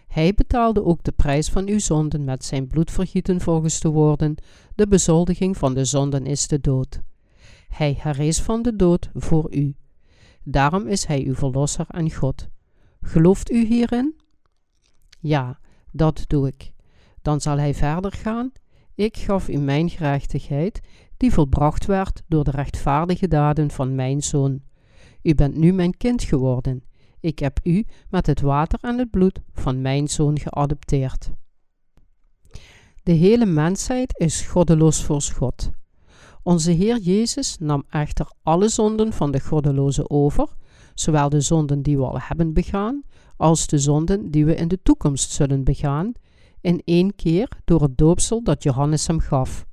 Hij 0.08 0.34
betaalde 0.34 0.84
ook 0.84 1.04
de 1.04 1.12
prijs 1.12 1.50
van 1.50 1.68
uw 1.68 1.80
zonden 1.80 2.24
met 2.24 2.46
zijn 2.46 2.68
bloed 2.68 2.92
vergieten 2.92 3.42
volgens 3.42 3.80
de 3.80 3.90
woorden: 3.90 4.36
De 4.76 4.88
bezoldiging 4.88 5.58
van 5.58 5.74
de 5.74 5.86
zonden 5.86 6.26
is 6.26 6.48
de 6.48 6.60
dood. 6.60 7.02
Hij 7.68 7.96
herrees 8.00 8.42
van 8.42 8.62
de 8.62 8.76
dood 8.76 9.10
voor 9.14 9.54
u. 9.54 9.76
Daarom 10.44 10.88
is 10.88 11.06
hij 11.06 11.26
uw 11.26 11.36
verlosser 11.36 11.86
en 11.90 12.12
God. 12.12 12.52
Gelooft 13.06 13.52
u 13.52 13.66
hierin? 13.66 14.16
Ja, 15.20 15.60
dat 15.92 16.24
doe 16.28 16.48
ik. 16.48 16.72
Dan 17.22 17.42
zal 17.42 17.58
hij 17.58 17.74
verder 17.74 18.12
gaan. 18.12 18.52
Ik 18.96 19.18
gaf 19.18 19.50
u 19.50 19.58
mijn 19.58 19.90
gerechtigheid, 19.90 20.80
die 21.18 21.34
volbracht 21.34 21.86
werd 21.86 22.24
door 22.28 22.44
de 22.44 22.52
rechtvaardige 22.52 23.28
daden 23.28 23.72
van 23.72 23.96
mijn 23.96 24.24
zoon. 24.24 24.62
U 25.22 25.36
bent 25.36 25.56
nu 25.56 25.74
mijn 25.74 25.98
kind 25.98 26.24
geworden. 26.24 26.84
Ik 27.20 27.40
heb 27.40 27.60
u 27.64 27.86
met 28.10 28.26
het 28.26 28.42
water 28.42 28.80
en 28.82 28.98
het 28.98 29.10
bloed 29.10 29.40
van 29.54 29.82
mijn 29.82 30.08
zoon 30.08 30.40
geadopteerd. 30.40 31.32
De 33.04 33.12
hele 33.12 33.46
mensheid 33.46 34.20
is 34.20 34.42
goddeloos 34.42 35.04
voor 35.04 35.22
God. 35.22 35.72
Onze 36.44 36.72
Heer 36.72 36.98
Jezus 36.98 37.58
nam 37.60 37.84
echter 37.90 38.32
alle 38.44 38.70
zonden 38.70 39.14
van 39.14 39.32
de 39.32 39.40
goddelozen 39.40 40.10
over, 40.10 40.48
zowel 40.94 41.30
de 41.30 41.42
zonden 41.42 41.82
die 41.82 41.98
we 41.98 42.04
al 42.04 42.20
hebben 42.20 42.54
begaan, 42.54 43.04
als 43.38 43.68
de 43.68 43.78
zonden 43.78 44.32
die 44.32 44.46
we 44.46 44.56
in 44.56 44.68
de 44.68 44.80
toekomst 44.84 45.32
zullen 45.32 45.64
begaan, 45.64 46.12
in 46.62 46.82
één 46.86 47.16
keer 47.16 47.50
door 47.66 47.82
het 47.82 47.98
doopsel 47.98 48.44
dat 48.44 48.64
Johannes 48.64 49.08
hem 49.08 49.20
gaf. 49.20 49.66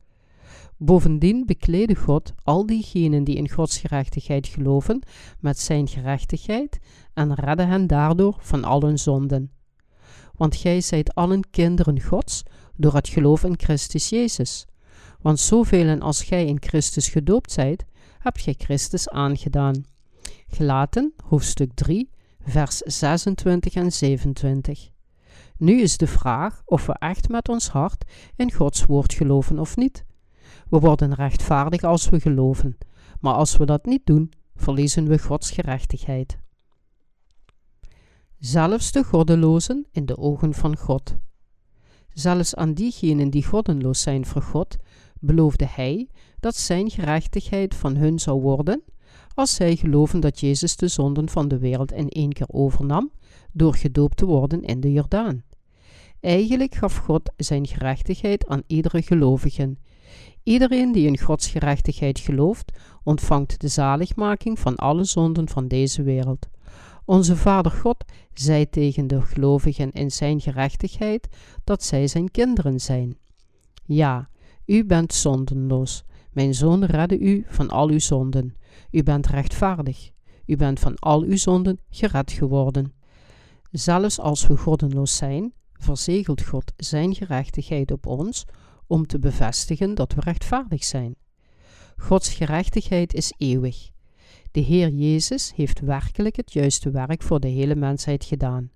Bovendien 0.77 1.47
bekleedde 1.47 1.95
God 1.95 2.33
al 2.43 2.67
diegenen 2.67 3.25
die 3.25 3.37
in 3.37 3.51
Gods 3.51 3.79
gerechtigheid 3.79 4.47
geloven 4.47 5.03
met 5.41 5.59
zijn 5.59 5.89
gerechtigheid 5.89 6.79
en 7.15 7.35
redde 7.35 7.63
hen 7.63 7.87
daardoor 7.87 8.37
van 8.39 8.65
al 8.65 8.83
hun 8.83 8.99
zonden. 8.99 9.51
Want 10.37 10.57
gij 10.57 10.81
zijt 10.81 11.15
allen 11.15 11.51
kinderen 11.51 12.01
Gods 12.01 12.43
door 12.77 12.95
het 12.95 13.09
geloof 13.09 13.45
in 13.45 13.59
Christus 13.59 14.09
Jezus. 14.09 14.67
Want 15.21 15.39
zoveel 15.39 15.99
als 15.99 16.23
gij 16.23 16.47
in 16.47 16.61
Christus 16.61 17.09
gedoopt 17.09 17.53
zijt, 17.53 17.85
hebt 18.19 18.41
gij 18.41 18.55
Christus 18.59 19.09
aangedaan. 19.09 19.85
Gelaten, 20.53 21.15
hoofdstuk 21.25 21.73
3, 21.75 22.11
vers 22.43 22.77
26 22.77 23.75
en 23.75 23.93
27. 23.93 24.91
Nu 25.57 25.81
is 25.81 25.97
de 25.97 26.07
vraag 26.07 26.63
of 26.65 26.87
we 26.87 26.93
echt 26.93 27.29
met 27.29 27.49
ons 27.49 27.69
hart 27.69 28.05
in 28.37 28.53
Gods 28.53 28.85
woord 28.85 29.15
geloven 29.15 29.59
of 29.59 29.77
niet. 29.77 30.05
We 30.69 30.79
worden 30.79 31.15
rechtvaardig 31.15 31.83
als 31.83 32.09
we 32.09 32.21
geloven, 32.21 32.79
maar 33.21 33.35
als 33.35 33.57
we 33.57 33.67
dat 33.67 33.85
niet 33.85 34.07
doen, 34.07 34.33
verliezen 34.55 35.09
we 35.09 35.19
Gods 35.19 35.51
gerechtigheid. 35.51 36.39
Zelfs 38.39 38.93
de 38.93 39.05
goddelozen 39.05 39.87
in 39.93 40.07
de 40.07 40.19
ogen 40.19 40.55
van 40.55 40.77
God. 40.77 41.17
Zelfs 42.13 42.55
aan 42.55 42.75
diegenen 42.75 43.31
die 43.31 43.45
goddeloos 43.45 44.01
zijn 44.01 44.27
voor 44.27 44.43
God, 44.43 44.77
beloofde 45.21 45.67
Hij 45.67 46.09
dat 46.41 46.57
Zijn 46.57 46.91
gerechtigheid 46.91 47.75
van 47.75 47.97
hun 47.97 48.19
zou 48.19 48.41
worden 48.41 48.83
als 49.41 49.55
zij 49.55 49.77
geloven 49.77 50.21
dat 50.21 50.41
Jezus 50.41 50.77
de 50.77 50.89
zonden 50.89 51.29
van 51.29 51.49
de 51.49 51.59
wereld 51.59 51.93
in 51.93 52.09
één 52.09 52.33
keer 52.33 52.47
overnam 52.51 53.11
door 53.53 53.75
gedoopt 53.75 54.17
te 54.17 54.27
worden 54.27 54.63
in 54.63 54.81
de 54.81 54.93
Jordaan. 54.93 55.43
Eigenlijk 56.21 56.75
gaf 56.75 56.97
God 56.97 57.33
zijn 57.37 57.67
gerechtigheid 57.67 58.47
aan 58.47 58.63
iedere 58.67 59.03
gelovige. 59.03 59.77
Iedereen 60.43 60.93
die 60.93 61.07
in 61.07 61.19
Gods 61.19 61.49
gerechtigheid 61.49 62.19
gelooft, 62.19 62.73
ontvangt 63.03 63.61
de 63.61 63.69
zaligmaking 63.69 64.59
van 64.59 64.77
alle 64.77 65.05
zonden 65.05 65.49
van 65.49 65.69
deze 65.69 66.03
wereld. 66.03 66.49
Onze 67.05 67.37
Vader 67.37 67.73
God 67.73 68.05
zei 68.35 68.69
tegen 68.71 69.07
de 69.07 69.23
gelovigen 69.23 69.93
in 69.93 70.11
zijn 70.11 70.41
gerechtigheid 70.41 71.29
dat 71.65 71.85
zij 71.85 72.07
zijn 72.07 72.31
kinderen 72.31 72.81
zijn. 72.81 73.17
Ja, 73.85 74.29
u 74.67 74.85
bent 74.85 75.15
zondenloos. 75.15 76.05
Mijn 76.33 76.55
zoon 76.55 76.85
redde 76.85 77.19
u 77.19 77.45
van 77.49 77.69
al 77.69 77.89
uw 77.89 77.99
zonden. 77.99 78.57
U 78.91 79.03
bent 79.03 79.27
rechtvaardig. 79.27 80.11
U 80.47 80.57
bent 80.57 80.79
van 80.79 80.99
al 80.99 81.23
uw 81.23 81.37
zonden 81.37 81.79
gered 81.91 82.33
geworden. 82.33 82.93
Zelfs 83.71 84.21
als 84.21 84.47
we 84.47 84.57
goddeloos 84.57 85.17
zijn, 85.17 85.53
verzegelt 85.73 86.43
God 86.43 86.73
zijn 86.77 87.15
gerechtigheid 87.15 87.91
op 87.91 88.07
ons 88.07 88.45
om 88.87 89.07
te 89.07 89.19
bevestigen 89.19 89.95
dat 89.95 90.15
we 90.15 90.21
rechtvaardig 90.21 90.85
zijn. 90.85 91.15
Gods 91.97 92.35
gerechtigheid 92.35 93.15
is 93.15 93.33
eeuwig. 93.37 93.91
De 94.51 94.61
Heer 94.61 94.89
Jezus 94.89 95.53
heeft 95.55 95.81
werkelijk 95.81 96.37
het 96.37 96.53
juiste 96.53 96.91
werk 96.91 97.23
voor 97.23 97.41
de 97.41 97.49
hele 97.49 97.75
mensheid 97.75 98.25
gedaan. 98.25 98.71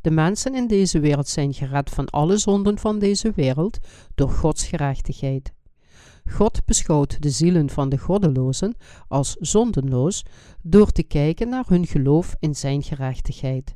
De 0.00 0.10
mensen 0.10 0.54
in 0.54 0.66
deze 0.66 1.00
wereld 1.00 1.28
zijn 1.28 1.54
gered 1.54 1.90
van 1.90 2.10
alle 2.10 2.36
zonden 2.36 2.78
van 2.78 2.98
deze 2.98 3.32
wereld 3.34 3.78
door 4.14 4.30
Gods 4.30 4.66
gerechtigheid. 4.66 5.53
God 6.30 6.64
beschouwt 6.64 7.22
de 7.22 7.30
zielen 7.30 7.70
van 7.70 7.88
de 7.88 7.98
goddelozen 7.98 8.74
als 9.08 9.36
zondenloos 9.40 10.24
door 10.62 10.90
te 10.90 11.02
kijken 11.02 11.48
naar 11.48 11.64
hun 11.68 11.86
geloof 11.86 12.36
in 12.38 12.54
zijn 12.54 12.82
gerechtigheid. 12.82 13.74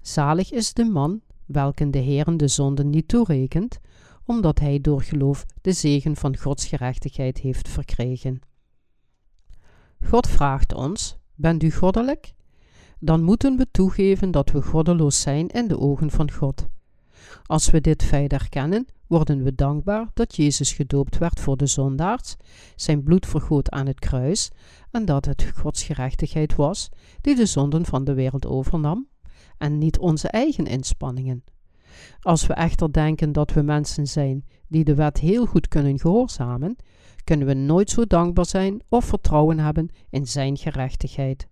Zalig 0.00 0.52
is 0.52 0.72
de 0.72 0.84
man, 0.84 1.20
welken 1.46 1.90
de 1.90 1.98
Heeren 1.98 2.36
de 2.36 2.48
zonden 2.48 2.90
niet 2.90 3.08
toerekent, 3.08 3.78
omdat 4.24 4.58
hij 4.58 4.80
door 4.80 5.02
geloof 5.02 5.46
de 5.60 5.72
zegen 5.72 6.16
van 6.16 6.36
Gods 6.36 6.66
gerechtigheid 6.66 7.38
heeft 7.38 7.68
verkregen. 7.68 8.40
God 10.04 10.28
vraagt 10.28 10.74
ons: 10.74 11.16
Bent 11.34 11.62
u 11.62 11.70
goddelijk? 11.70 12.34
Dan 12.98 13.22
moeten 13.22 13.56
we 13.56 13.66
toegeven 13.70 14.30
dat 14.30 14.50
we 14.50 14.62
goddeloos 14.62 15.20
zijn 15.20 15.48
in 15.48 15.68
de 15.68 15.78
ogen 15.78 16.10
van 16.10 16.30
God. 16.30 16.66
Als 17.46 17.70
we 17.70 17.80
dit 17.80 18.02
feit 18.02 18.32
erkennen, 18.32 18.86
worden 19.06 19.42
we 19.42 19.54
dankbaar 19.54 20.10
dat 20.14 20.36
Jezus 20.36 20.72
gedoopt 20.72 21.18
werd 21.18 21.40
voor 21.40 21.56
de 21.56 21.66
zondaars, 21.66 22.36
zijn 22.76 23.02
bloed 23.02 23.26
vergoot 23.26 23.70
aan 23.70 23.86
het 23.86 23.98
kruis 23.98 24.50
en 24.90 25.04
dat 25.04 25.24
het 25.24 25.52
Gods 25.56 25.82
gerechtigheid 25.82 26.54
was 26.54 26.88
die 27.20 27.34
de 27.34 27.46
zonden 27.46 27.84
van 27.84 28.04
de 28.04 28.14
wereld 28.14 28.46
overnam 28.46 29.08
en 29.58 29.78
niet 29.78 29.98
onze 29.98 30.28
eigen 30.28 30.66
inspanningen. 30.66 31.44
Als 32.20 32.46
we 32.46 32.54
echter 32.54 32.92
denken 32.92 33.32
dat 33.32 33.52
we 33.52 33.62
mensen 33.62 34.06
zijn 34.06 34.44
die 34.68 34.84
de 34.84 34.94
wet 34.94 35.18
heel 35.18 35.46
goed 35.46 35.68
kunnen 35.68 35.98
gehoorzamen, 35.98 36.76
kunnen 37.24 37.46
we 37.46 37.54
nooit 37.54 37.90
zo 37.90 38.06
dankbaar 38.06 38.46
zijn 38.46 38.82
of 38.88 39.04
vertrouwen 39.04 39.58
hebben 39.58 39.88
in 40.10 40.26
Zijn 40.26 40.56
gerechtigheid. 40.56 41.48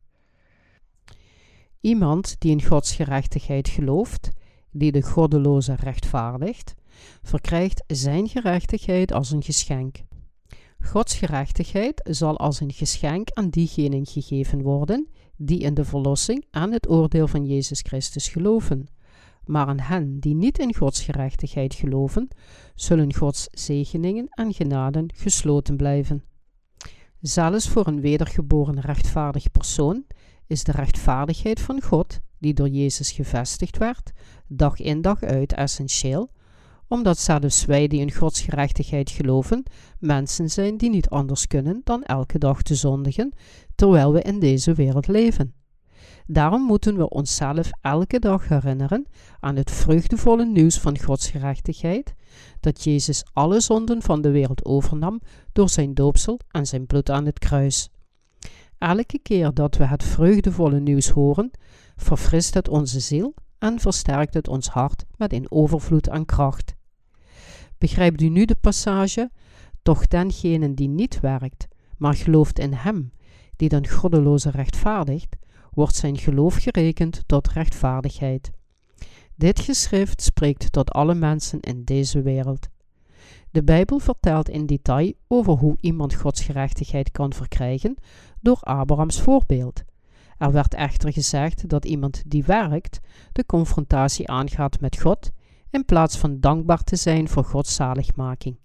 Iemand 1.80 2.36
die 2.38 2.50
in 2.50 2.62
Gods 2.62 2.94
gerechtigheid 2.94 3.68
gelooft, 3.68 4.30
die 4.72 4.92
de 4.92 5.02
goddeloze 5.02 5.74
rechtvaardigt, 5.74 6.74
verkrijgt 7.22 7.84
Zijn 7.86 8.28
gerechtigheid 8.28 9.12
als 9.12 9.30
een 9.30 9.42
geschenk. 9.42 10.02
Gods 10.80 11.14
gerechtigheid 11.14 12.00
zal 12.10 12.38
als 12.38 12.60
een 12.60 12.72
geschenk 12.72 13.30
aan 13.30 13.48
diegenen 13.48 14.06
gegeven 14.06 14.62
worden 14.62 15.08
die 15.36 15.58
in 15.58 15.74
de 15.74 15.84
verlossing 15.84 16.44
aan 16.50 16.72
het 16.72 16.88
oordeel 16.88 17.28
van 17.28 17.46
Jezus 17.46 17.80
Christus 17.80 18.28
geloven. 18.28 18.86
Maar 19.44 19.66
aan 19.66 19.80
hen 19.80 20.20
die 20.20 20.34
niet 20.34 20.58
in 20.58 20.74
Gods 20.74 21.02
gerechtigheid 21.02 21.74
geloven, 21.74 22.28
zullen 22.74 23.14
Gods 23.14 23.46
zegeningen 23.50 24.26
en 24.28 24.54
genaden 24.54 25.12
gesloten 25.14 25.76
blijven. 25.76 26.24
Zelfs 27.20 27.68
voor 27.68 27.86
een 27.86 28.00
wedergeboren 28.00 28.80
rechtvaardig 28.80 29.50
persoon 29.50 30.04
is 30.46 30.64
de 30.64 30.72
rechtvaardigheid 30.72 31.60
van 31.60 31.82
God, 31.82 32.20
die 32.42 32.54
door 32.54 32.68
Jezus 32.68 33.10
gevestigd 33.10 33.78
werd, 33.78 34.12
dag 34.46 34.78
in 34.78 35.00
dag 35.00 35.22
uit 35.22 35.52
essentieel, 35.52 36.30
omdat 36.88 37.18
zelfs 37.18 37.64
wij 37.64 37.86
die 37.88 38.00
in 38.00 38.12
Gods 38.12 38.40
gerechtigheid 38.40 39.10
geloven, 39.10 39.62
mensen 39.98 40.50
zijn 40.50 40.76
die 40.76 40.90
niet 40.90 41.08
anders 41.08 41.46
kunnen 41.46 41.80
dan 41.84 42.02
elke 42.02 42.38
dag 42.38 42.62
te 42.62 42.74
zondigen, 42.74 43.32
terwijl 43.74 44.12
we 44.12 44.22
in 44.22 44.38
deze 44.40 44.72
wereld 44.72 45.06
leven. 45.06 45.54
Daarom 46.26 46.62
moeten 46.62 46.96
we 46.96 47.08
onszelf 47.08 47.70
elke 47.80 48.18
dag 48.18 48.48
herinneren 48.48 49.06
aan 49.40 49.56
het 49.56 49.70
vreugdevolle 49.70 50.44
nieuws 50.44 50.78
van 50.78 50.98
Gods 50.98 51.30
gerechtigheid, 51.30 52.14
dat 52.60 52.84
Jezus 52.84 53.24
alle 53.32 53.60
zonden 53.60 54.02
van 54.02 54.20
de 54.20 54.30
wereld 54.30 54.64
overnam 54.64 55.20
door 55.52 55.68
zijn 55.68 55.94
doopsel 55.94 56.38
en 56.50 56.66
zijn 56.66 56.86
bloed 56.86 57.10
aan 57.10 57.26
het 57.26 57.38
kruis. 57.38 57.90
Elke 58.78 59.18
keer 59.18 59.54
dat 59.54 59.76
we 59.76 59.84
het 59.84 60.04
vreugdevolle 60.04 60.80
nieuws 60.80 61.08
horen, 61.08 61.50
verfrist 62.02 62.54
het 62.54 62.68
onze 62.68 63.00
ziel 63.00 63.34
en 63.58 63.80
versterkt 63.80 64.34
het 64.34 64.48
ons 64.48 64.68
hart 64.68 65.04
met 65.16 65.32
een 65.32 65.50
overvloed 65.50 66.08
aan 66.08 66.24
kracht. 66.24 66.74
Begrijpt 67.78 68.20
u 68.20 68.28
nu 68.28 68.44
de 68.44 68.56
passage? 68.60 69.30
Toch 69.82 70.06
dengene 70.06 70.74
die 70.74 70.88
niet 70.88 71.20
werkt, 71.20 71.68
maar 71.96 72.14
gelooft 72.14 72.58
in 72.58 72.72
Hem, 72.72 73.12
die 73.56 73.68
den 73.68 73.88
goddeloze 73.88 74.50
rechtvaardigt, 74.50 75.36
wordt 75.70 75.94
zijn 75.94 76.18
geloof 76.18 76.54
gerekend 76.54 77.22
tot 77.26 77.48
rechtvaardigheid. 77.48 78.50
Dit 79.34 79.60
geschrift 79.60 80.22
spreekt 80.22 80.72
tot 80.72 80.90
alle 80.90 81.14
mensen 81.14 81.60
in 81.60 81.84
deze 81.84 82.22
wereld. 82.22 82.68
De 83.50 83.64
Bijbel 83.64 83.98
vertelt 83.98 84.48
in 84.48 84.66
detail 84.66 85.12
over 85.28 85.52
hoe 85.52 85.76
iemand 85.80 86.14
Gods 86.14 86.42
gerechtigheid 86.42 87.10
kan 87.10 87.32
verkrijgen 87.32 87.96
door 88.40 88.60
Abrahams 88.60 89.20
voorbeeld. 89.20 89.82
Er 90.42 90.52
werd 90.52 90.74
echter 90.74 91.12
gezegd 91.12 91.68
dat 91.68 91.84
iemand 91.84 92.22
die 92.26 92.44
werkt 92.44 93.00
de 93.32 93.46
confrontatie 93.46 94.28
aangaat 94.28 94.80
met 94.80 95.00
God 95.00 95.30
in 95.70 95.84
plaats 95.84 96.18
van 96.18 96.40
dankbaar 96.40 96.84
te 96.84 96.96
zijn 96.96 97.28
voor 97.28 97.44
Gods 97.44 97.74
zaligmaking. 97.74 98.58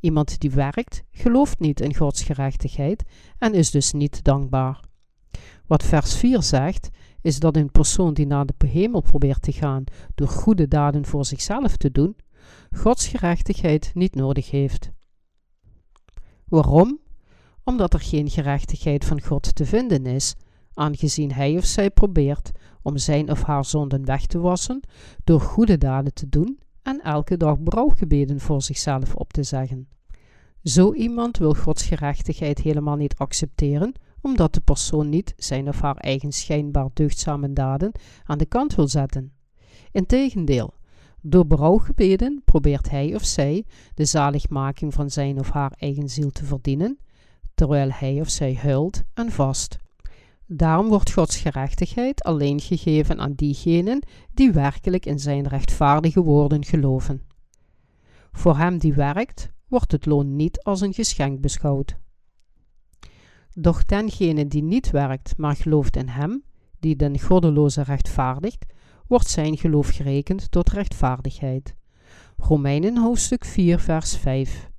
Iemand 0.00 0.40
die 0.40 0.50
werkt 0.50 1.02
gelooft 1.10 1.58
niet 1.58 1.80
in 1.80 1.94
Gods 1.94 2.22
gerechtigheid 2.22 3.04
en 3.38 3.54
is 3.54 3.70
dus 3.70 3.92
niet 3.92 4.24
dankbaar. 4.24 4.80
Wat 5.66 5.82
vers 5.82 6.16
4 6.16 6.42
zegt, 6.42 6.88
is 7.20 7.38
dat 7.38 7.56
een 7.56 7.70
persoon 7.70 8.14
die 8.14 8.26
naar 8.26 8.46
de 8.46 8.66
hemel 8.66 9.00
probeert 9.00 9.42
te 9.42 9.52
gaan 9.52 9.84
door 10.14 10.28
goede 10.28 10.68
daden 10.68 11.04
voor 11.04 11.24
zichzelf 11.24 11.76
te 11.76 11.90
doen, 11.90 12.16
Gods 12.70 13.06
gerechtigheid 13.06 13.90
niet 13.94 14.14
nodig 14.14 14.50
heeft. 14.50 14.90
Waarom? 16.44 16.98
Omdat 17.64 17.94
er 17.94 18.00
geen 18.00 18.30
gerechtigheid 18.30 19.04
van 19.04 19.22
God 19.22 19.54
te 19.54 19.66
vinden 19.66 20.06
is, 20.06 20.34
aangezien 20.78 21.32
hij 21.32 21.56
of 21.56 21.64
zij 21.64 21.90
probeert 21.90 22.50
om 22.82 22.96
zijn 22.96 23.30
of 23.30 23.42
haar 23.42 23.64
zonden 23.64 24.04
weg 24.04 24.26
te 24.26 24.38
wassen 24.38 24.80
door 25.24 25.40
goede 25.40 25.78
daden 25.78 26.14
te 26.14 26.28
doen 26.28 26.58
en 26.82 27.00
elke 27.00 27.36
dag 27.36 27.62
brouwgebeden 27.62 28.40
voor 28.40 28.62
zichzelf 28.62 29.14
op 29.14 29.32
te 29.32 29.42
zeggen. 29.42 29.88
Zo 30.62 30.92
iemand 30.92 31.38
wil 31.38 31.54
Gods 31.54 31.84
gerechtigheid 31.84 32.58
helemaal 32.58 32.96
niet 32.96 33.16
accepteren, 33.16 33.92
omdat 34.20 34.54
de 34.54 34.60
persoon 34.60 35.08
niet 35.08 35.34
zijn 35.36 35.68
of 35.68 35.80
haar 35.80 35.96
eigen 35.96 36.32
schijnbaar 36.32 36.88
deugdzame 36.92 37.52
daden 37.52 37.92
aan 38.24 38.38
de 38.38 38.46
kant 38.46 38.74
wil 38.74 38.88
zetten. 38.88 39.32
Integendeel, 39.92 40.74
door 41.20 41.46
berouwgebeden 41.46 42.42
probeert 42.44 42.90
hij 42.90 43.14
of 43.14 43.24
zij 43.24 43.64
de 43.94 44.04
zaligmaking 44.04 44.94
van 44.94 45.10
zijn 45.10 45.38
of 45.38 45.50
haar 45.50 45.72
eigen 45.78 46.08
ziel 46.08 46.30
te 46.30 46.44
verdienen, 46.44 46.98
terwijl 47.54 47.90
hij 47.90 48.20
of 48.20 48.28
zij 48.28 48.54
huilt 48.54 49.02
en 49.14 49.30
vast. 49.30 49.78
Daarom 50.50 50.88
wordt 50.88 51.12
Gods 51.12 51.36
gerechtigheid 51.36 52.22
alleen 52.22 52.60
gegeven 52.60 53.18
aan 53.18 53.32
diegenen 53.32 54.02
die 54.34 54.52
werkelijk 54.52 55.06
in 55.06 55.18
zijn 55.18 55.48
rechtvaardige 55.48 56.22
woorden 56.22 56.64
geloven. 56.64 57.22
Voor 58.32 58.56
hem 58.56 58.78
die 58.78 58.94
werkt, 58.94 59.50
wordt 59.66 59.92
het 59.92 60.06
loon 60.06 60.36
niet 60.36 60.62
als 60.62 60.80
een 60.80 60.94
geschenk 60.94 61.40
beschouwd. 61.40 61.96
Doch 63.54 63.84
dengene 63.84 64.46
die 64.46 64.62
niet 64.62 64.90
werkt, 64.90 65.36
maar 65.36 65.56
gelooft 65.56 65.96
in 65.96 66.08
hem, 66.08 66.42
die 66.80 66.96
den 66.96 67.20
goddeloze 67.20 67.82
rechtvaardigt, 67.82 68.66
wordt 69.06 69.28
zijn 69.28 69.56
geloof 69.56 69.88
gerekend 69.88 70.50
tot 70.50 70.70
rechtvaardigheid. 70.70 71.74
Romeinen 72.36 72.98
hoofdstuk 72.98 73.44
4 73.44 73.78
vers 73.80 74.16
5 74.16 74.70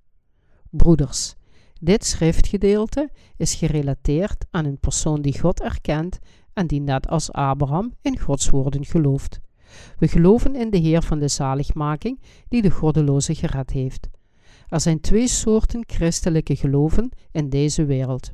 Broeders, 0.69 1.35
dit 1.79 2.05
schriftgedeelte 2.05 3.09
is 3.37 3.55
gerelateerd 3.55 4.45
aan 4.51 4.65
een 4.65 4.79
persoon 4.79 5.21
die 5.21 5.39
God 5.39 5.61
erkent 5.61 6.19
en 6.53 6.67
die 6.67 6.81
net 6.81 7.07
als 7.07 7.31
Abraham 7.31 7.93
in 8.01 8.19
Gods 8.19 8.49
woorden 8.49 8.85
gelooft. 8.85 9.39
We 9.97 10.07
geloven 10.07 10.55
in 10.55 10.69
de 10.69 10.77
Heer 10.77 11.01
van 11.01 11.19
de 11.19 11.27
zaligmaking 11.27 12.21
die 12.47 12.61
de 12.61 12.69
goddeloze 12.71 13.35
gered 13.35 13.69
heeft. 13.69 14.09
Er 14.67 14.79
zijn 14.79 14.99
twee 14.99 15.27
soorten 15.27 15.83
christelijke 15.87 16.55
geloven 16.55 17.09
in 17.31 17.49
deze 17.49 17.85
wereld. 17.85 18.31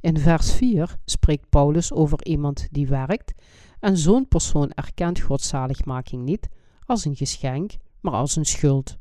In 0.00 0.18
vers 0.18 0.52
4 0.52 0.96
spreekt 1.04 1.48
Paulus 1.48 1.92
over 1.92 2.24
iemand 2.24 2.68
die 2.70 2.86
werkt 2.86 3.32
en 3.80 3.96
zo'n 3.96 4.28
persoon 4.28 4.70
erkent 4.70 5.20
Gods 5.20 5.48
zaligmaking 5.48 6.24
niet 6.24 6.48
als 6.86 7.04
een 7.04 7.16
geschenk, 7.16 7.72
maar 8.00 8.12
als 8.12 8.36
een 8.36 8.44
schuld 8.44 8.98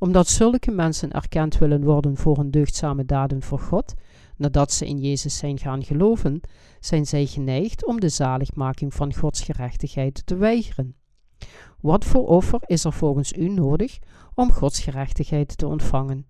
omdat 0.00 0.28
zulke 0.28 0.70
mensen 0.70 1.10
erkend 1.10 1.58
willen 1.58 1.84
worden 1.84 2.16
voor 2.16 2.36
hun 2.36 2.50
deugdzame 2.50 3.04
daden 3.04 3.42
voor 3.42 3.58
God, 3.58 3.94
nadat 4.36 4.72
ze 4.72 4.86
in 4.86 4.98
Jezus 4.98 5.36
zijn 5.36 5.58
gaan 5.58 5.84
geloven, 5.84 6.40
zijn 6.80 7.06
zij 7.06 7.26
geneigd 7.26 7.86
om 7.86 8.00
de 8.00 8.08
zaligmaking 8.08 8.94
van 8.94 9.14
Gods 9.14 9.40
gerechtigheid 9.40 10.26
te 10.26 10.36
weigeren. 10.36 10.94
Wat 11.80 12.04
voor 12.04 12.26
offer 12.26 12.60
is 12.66 12.84
er 12.84 12.92
volgens 12.92 13.32
u 13.32 13.48
nodig 13.48 13.98
om 14.34 14.52
Gods 14.52 14.80
gerechtigheid 14.80 15.58
te 15.58 15.66
ontvangen? 15.66 16.26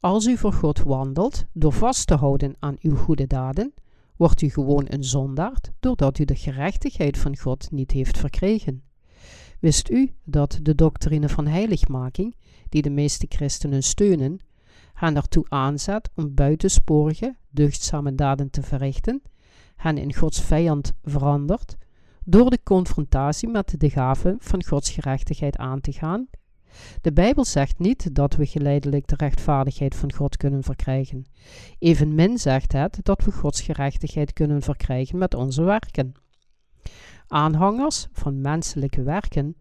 Als 0.00 0.26
u 0.26 0.36
voor 0.36 0.52
God 0.52 0.82
wandelt 0.82 1.44
door 1.52 1.72
vast 1.72 2.06
te 2.06 2.14
houden 2.14 2.54
aan 2.58 2.76
uw 2.80 2.96
goede 2.96 3.26
daden, 3.26 3.74
wordt 4.16 4.42
u 4.42 4.50
gewoon 4.50 4.84
een 4.88 5.04
zondaard 5.04 5.72
doordat 5.80 6.18
u 6.18 6.24
de 6.24 6.36
gerechtigheid 6.36 7.18
van 7.18 7.36
God 7.36 7.70
niet 7.70 7.90
heeft 7.90 8.18
verkregen. 8.18 8.85
Wist 9.66 9.90
u 9.90 10.12
dat 10.24 10.58
de 10.62 10.74
doctrine 10.74 11.28
van 11.28 11.46
heiligmaking, 11.46 12.34
die 12.68 12.82
de 12.82 12.90
meeste 12.90 13.26
christenen 13.28 13.82
steunen, 13.82 14.38
hen 14.94 15.16
ertoe 15.16 15.44
aanzet 15.48 16.10
om 16.14 16.34
buitensporige, 16.34 17.36
deugdzame 17.50 18.14
daden 18.14 18.50
te 18.50 18.62
verrichten, 18.62 19.22
hen 19.76 19.98
in 19.98 20.14
Gods 20.14 20.40
vijand 20.40 20.92
verandert, 21.02 21.76
door 22.24 22.50
de 22.50 22.58
confrontatie 22.62 23.48
met 23.48 23.80
de 23.80 23.90
gave 23.90 24.36
van 24.38 24.64
Gods 24.64 24.90
gerechtigheid 24.90 25.56
aan 25.56 25.80
te 25.80 25.92
gaan? 25.92 26.26
De 27.00 27.12
Bijbel 27.12 27.44
zegt 27.44 27.78
niet 27.78 28.14
dat 28.14 28.34
we 28.34 28.46
geleidelijk 28.46 29.06
de 29.06 29.16
rechtvaardigheid 29.16 29.94
van 29.94 30.12
God 30.12 30.36
kunnen 30.36 30.62
verkrijgen. 30.62 31.24
Evenmin 31.78 32.38
zegt 32.38 32.72
het 32.72 32.98
dat 33.02 33.24
we 33.24 33.32
Gods 33.32 33.60
gerechtigheid 33.60 34.32
kunnen 34.32 34.62
verkrijgen 34.62 35.18
met 35.18 35.34
onze 35.34 35.62
werken. 35.62 36.14
Aanhangers 37.28 38.06
van 38.12 38.40
menselijke 38.40 39.02
werken 39.02 39.56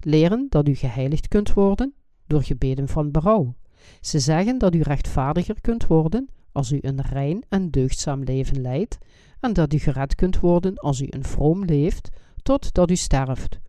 leren 0.00 0.46
dat 0.48 0.68
u 0.68 0.74
geheiligd 0.74 1.28
kunt 1.28 1.52
worden 1.52 1.94
door 2.26 2.42
gebeden 2.42 2.88
van 2.88 3.10
berouw. 3.10 3.54
Ze 4.00 4.18
zeggen 4.18 4.58
dat 4.58 4.74
u 4.74 4.80
rechtvaardiger 4.80 5.60
kunt 5.60 5.86
worden 5.86 6.28
als 6.52 6.72
u 6.72 6.78
een 6.80 7.00
rein 7.00 7.44
en 7.48 7.70
deugdzaam 7.70 8.22
leven 8.22 8.60
leidt 8.60 8.98
en 9.40 9.52
dat 9.52 9.72
u 9.72 9.78
gered 9.78 10.14
kunt 10.14 10.40
worden 10.40 10.76
als 10.76 11.00
u 11.00 11.06
een 11.10 11.24
vroom 11.24 11.64
leeft 11.64 12.10
totdat 12.42 12.90
u 12.90 12.96
sterft, 12.96 13.60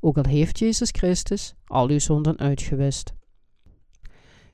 ook 0.00 0.16
al 0.16 0.26
heeft 0.28 0.58
Jezus 0.58 0.90
Christus 0.90 1.54
al 1.64 1.88
uw 1.88 1.98
zonden 1.98 2.38
uitgewist. 2.38 3.12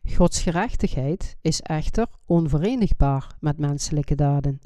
Gods 0.05 0.43
gerechtigheid 0.43 1.37
is 1.41 1.61
echter 1.61 2.07
onverenigbaar 2.27 3.37
met 3.41 3.59
menselijke 3.59 4.15
daden. 4.15 4.61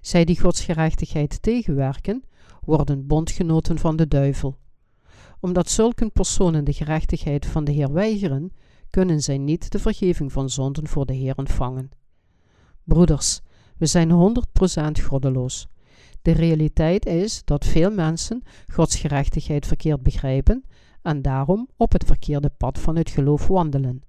Zij 0.00 0.24
die 0.24 0.40
Gods 0.40 0.64
gerechtigheid 0.64 1.42
tegenwerken, 1.42 2.24
worden 2.64 3.06
bondgenoten 3.06 3.78
van 3.78 3.96
de 3.96 4.08
duivel. 4.08 4.58
Omdat 5.40 5.70
zulke 5.70 6.10
personen 6.10 6.64
de 6.64 6.72
gerechtigheid 6.72 7.46
van 7.46 7.64
de 7.64 7.72
Heer 7.72 7.92
weigeren, 7.92 8.52
kunnen 8.90 9.20
zij 9.20 9.38
niet 9.38 9.70
de 9.70 9.78
vergeving 9.78 10.32
van 10.32 10.50
zonden 10.50 10.88
voor 10.88 11.06
de 11.06 11.12
Heer 11.14 11.36
ontvangen. 11.36 11.90
Broeders, 12.84 13.40
we 13.76 13.86
zijn 13.86 14.34
100% 14.98 15.04
goddeloos. 15.04 15.68
De 16.22 16.32
realiteit 16.32 17.06
is 17.06 17.44
dat 17.44 17.64
veel 17.64 17.90
mensen 17.90 18.42
Gods 18.72 18.96
gerechtigheid 18.96 19.66
verkeerd 19.66 20.02
begrijpen 20.02 20.64
en 21.02 21.22
daarom 21.22 21.68
op 21.76 21.92
het 21.92 22.04
verkeerde 22.04 22.50
pad 22.56 22.78
van 22.78 22.96
het 22.96 23.10
geloof 23.10 23.46
wandelen. 23.46 24.02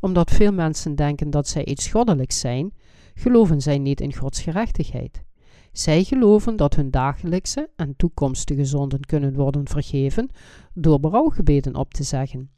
Omdat 0.00 0.30
veel 0.30 0.52
mensen 0.52 0.94
denken 0.94 1.30
dat 1.30 1.48
zij 1.48 1.64
iets 1.64 1.86
goddelijks 1.86 2.40
zijn, 2.40 2.72
geloven 3.14 3.60
zij 3.60 3.78
niet 3.78 4.00
in 4.00 4.14
Gods 4.14 4.40
gerechtigheid. 4.40 5.22
Zij 5.78 6.04
geloven 6.04 6.56
dat 6.56 6.74
hun 6.74 6.90
dagelijkse 6.90 7.70
en 7.76 7.96
toekomstige 7.96 8.64
zonden 8.64 9.00
kunnen 9.00 9.34
worden 9.34 9.68
vergeven 9.68 10.30
door 10.74 11.00
berouwgebeden 11.00 11.74
op 11.74 11.94
te 11.94 12.02
zeggen. 12.02 12.50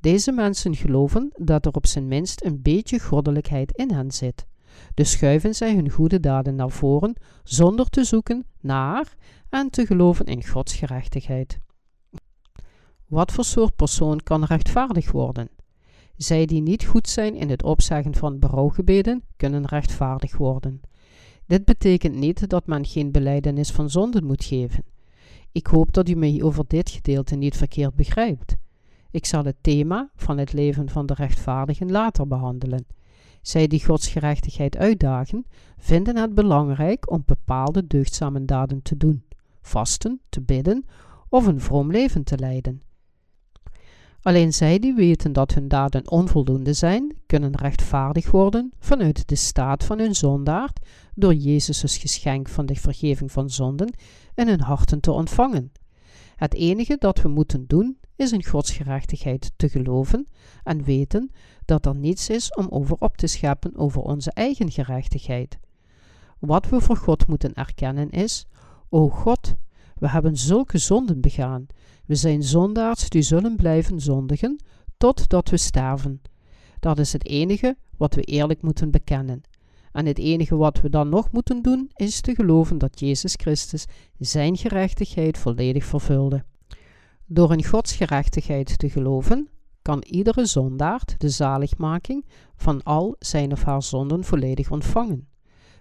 Deze 0.00 0.32
mensen 0.32 0.74
geloven 0.76 1.30
dat 1.36 1.66
er 1.66 1.72
op 1.72 1.86
zijn 1.86 2.08
minst 2.08 2.44
een 2.44 2.62
beetje 2.62 3.00
goddelijkheid 3.00 3.72
in 3.72 3.90
hen 3.90 4.10
zit. 4.10 4.46
Dus 4.94 5.10
schuiven 5.10 5.54
zij 5.54 5.74
hun 5.74 5.90
goede 5.90 6.20
daden 6.20 6.54
naar 6.54 6.70
voren 6.70 7.14
zonder 7.44 7.88
te 7.88 8.04
zoeken 8.04 8.46
naar 8.60 9.14
en 9.48 9.70
te 9.70 9.86
geloven 9.86 10.26
in 10.26 10.46
Gods 10.46 10.74
gerechtigheid. 10.74 11.58
Wat 13.06 13.32
voor 13.32 13.44
soort 13.44 13.76
persoon 13.76 14.22
kan 14.22 14.44
rechtvaardig 14.44 15.12
worden? 15.12 15.48
Zij 16.16 16.46
die 16.46 16.62
niet 16.62 16.84
goed 16.84 17.08
zijn 17.08 17.34
in 17.34 17.50
het 17.50 17.62
opzeggen 17.62 18.14
van 18.14 18.38
berouwgebeden, 18.38 19.22
kunnen 19.36 19.66
rechtvaardig 19.66 20.36
worden. 20.36 20.80
Dit 21.50 21.64
betekent 21.64 22.14
niet 22.14 22.48
dat 22.48 22.66
men 22.66 22.86
geen 22.86 23.10
beleidenis 23.10 23.70
van 23.70 23.90
zonden 23.90 24.24
moet 24.24 24.44
geven. 24.44 24.84
Ik 25.52 25.66
hoop 25.66 25.92
dat 25.92 26.08
u 26.08 26.14
mij 26.14 26.42
over 26.42 26.64
dit 26.66 26.90
gedeelte 26.90 27.36
niet 27.36 27.56
verkeerd 27.56 27.94
begrijpt. 27.94 28.56
Ik 29.10 29.26
zal 29.26 29.44
het 29.44 29.56
thema 29.60 30.10
van 30.14 30.38
het 30.38 30.52
leven 30.52 30.88
van 30.88 31.06
de 31.06 31.14
rechtvaardigen 31.14 31.90
later 31.90 32.26
behandelen. 32.26 32.86
Zij 33.42 33.66
die 33.66 33.84
Gods 33.84 34.08
gerechtigheid 34.08 34.76
uitdagen, 34.76 35.46
vinden 35.78 36.16
het 36.16 36.34
belangrijk 36.34 37.10
om 37.10 37.22
bepaalde 37.26 37.86
deugdzame 37.86 38.44
daden 38.44 38.82
te 38.82 38.96
doen, 38.96 39.24
vasten, 39.60 40.20
te 40.28 40.40
bidden 40.40 40.84
of 41.28 41.46
een 41.46 41.60
vroom 41.60 41.90
leven 41.90 42.24
te 42.24 42.38
leiden. 42.38 42.82
Alleen 44.22 44.52
zij 44.52 44.78
die 44.78 44.94
weten 44.94 45.32
dat 45.32 45.54
hun 45.54 45.68
daden 45.68 46.10
onvoldoende 46.10 46.72
zijn, 46.72 47.16
kunnen 47.26 47.56
rechtvaardig 47.56 48.30
worden 48.30 48.72
vanuit 48.78 49.28
de 49.28 49.34
staat 49.34 49.84
van 49.84 49.98
hun 49.98 50.14
zondaard 50.14 50.86
door 51.14 51.34
Jezus' 51.34 51.96
geschenk 51.96 52.48
van 52.48 52.66
de 52.66 52.74
vergeving 52.74 53.32
van 53.32 53.50
zonden 53.50 53.94
in 54.34 54.48
hun 54.48 54.60
harten 54.60 55.00
te 55.00 55.12
ontvangen. 55.12 55.72
Het 56.36 56.54
enige 56.54 56.96
dat 56.98 57.22
we 57.22 57.28
moeten 57.28 57.66
doen 57.66 57.98
is 58.16 58.32
in 58.32 58.44
Gods 58.44 58.70
gerechtigheid 58.70 59.52
te 59.56 59.68
geloven 59.68 60.26
en 60.64 60.84
weten 60.84 61.30
dat 61.64 61.86
er 61.86 61.94
niets 61.94 62.28
is 62.28 62.54
om 62.54 62.66
over 62.70 62.96
op 62.98 63.16
te 63.16 63.26
scheppen 63.26 63.76
over 63.76 64.02
onze 64.02 64.30
eigen 64.30 64.70
gerechtigheid. 64.70 65.58
Wat 66.38 66.68
we 66.68 66.80
voor 66.80 66.96
God 66.96 67.26
moeten 67.26 67.54
erkennen 67.54 68.10
is: 68.10 68.46
O 68.88 69.08
God, 69.08 69.54
we 70.00 70.08
hebben 70.08 70.36
zulke 70.36 70.78
zonden 70.78 71.20
begaan. 71.20 71.66
We 72.06 72.14
zijn 72.14 72.42
zondaars 72.42 73.08
die 73.08 73.22
zullen 73.22 73.56
blijven 73.56 74.00
zondigen 74.00 74.60
totdat 74.96 75.48
we 75.48 75.56
sterven. 75.56 76.22
Dat 76.78 76.98
is 76.98 77.12
het 77.12 77.26
enige 77.26 77.76
wat 77.96 78.14
we 78.14 78.22
eerlijk 78.22 78.62
moeten 78.62 78.90
bekennen. 78.90 79.40
En 79.92 80.06
het 80.06 80.18
enige 80.18 80.56
wat 80.56 80.80
we 80.80 80.90
dan 80.90 81.08
nog 81.08 81.32
moeten 81.32 81.62
doen 81.62 81.90
is 81.94 82.20
te 82.20 82.34
geloven 82.34 82.78
dat 82.78 83.00
Jezus 83.00 83.34
Christus 83.36 83.84
zijn 84.18 84.56
gerechtigheid 84.56 85.38
volledig 85.38 85.84
vervulde. 85.84 86.44
Door 87.26 87.52
in 87.52 87.64
Gods 87.64 87.96
gerechtigheid 87.96 88.78
te 88.78 88.90
geloven, 88.90 89.48
kan 89.82 90.02
iedere 90.02 90.46
zondaard 90.46 91.14
de 91.18 91.28
zaligmaking 91.28 92.24
van 92.56 92.82
al 92.82 93.16
zijn 93.18 93.52
of 93.52 93.62
haar 93.62 93.82
zonden 93.82 94.24
volledig 94.24 94.70
ontvangen. 94.70 95.28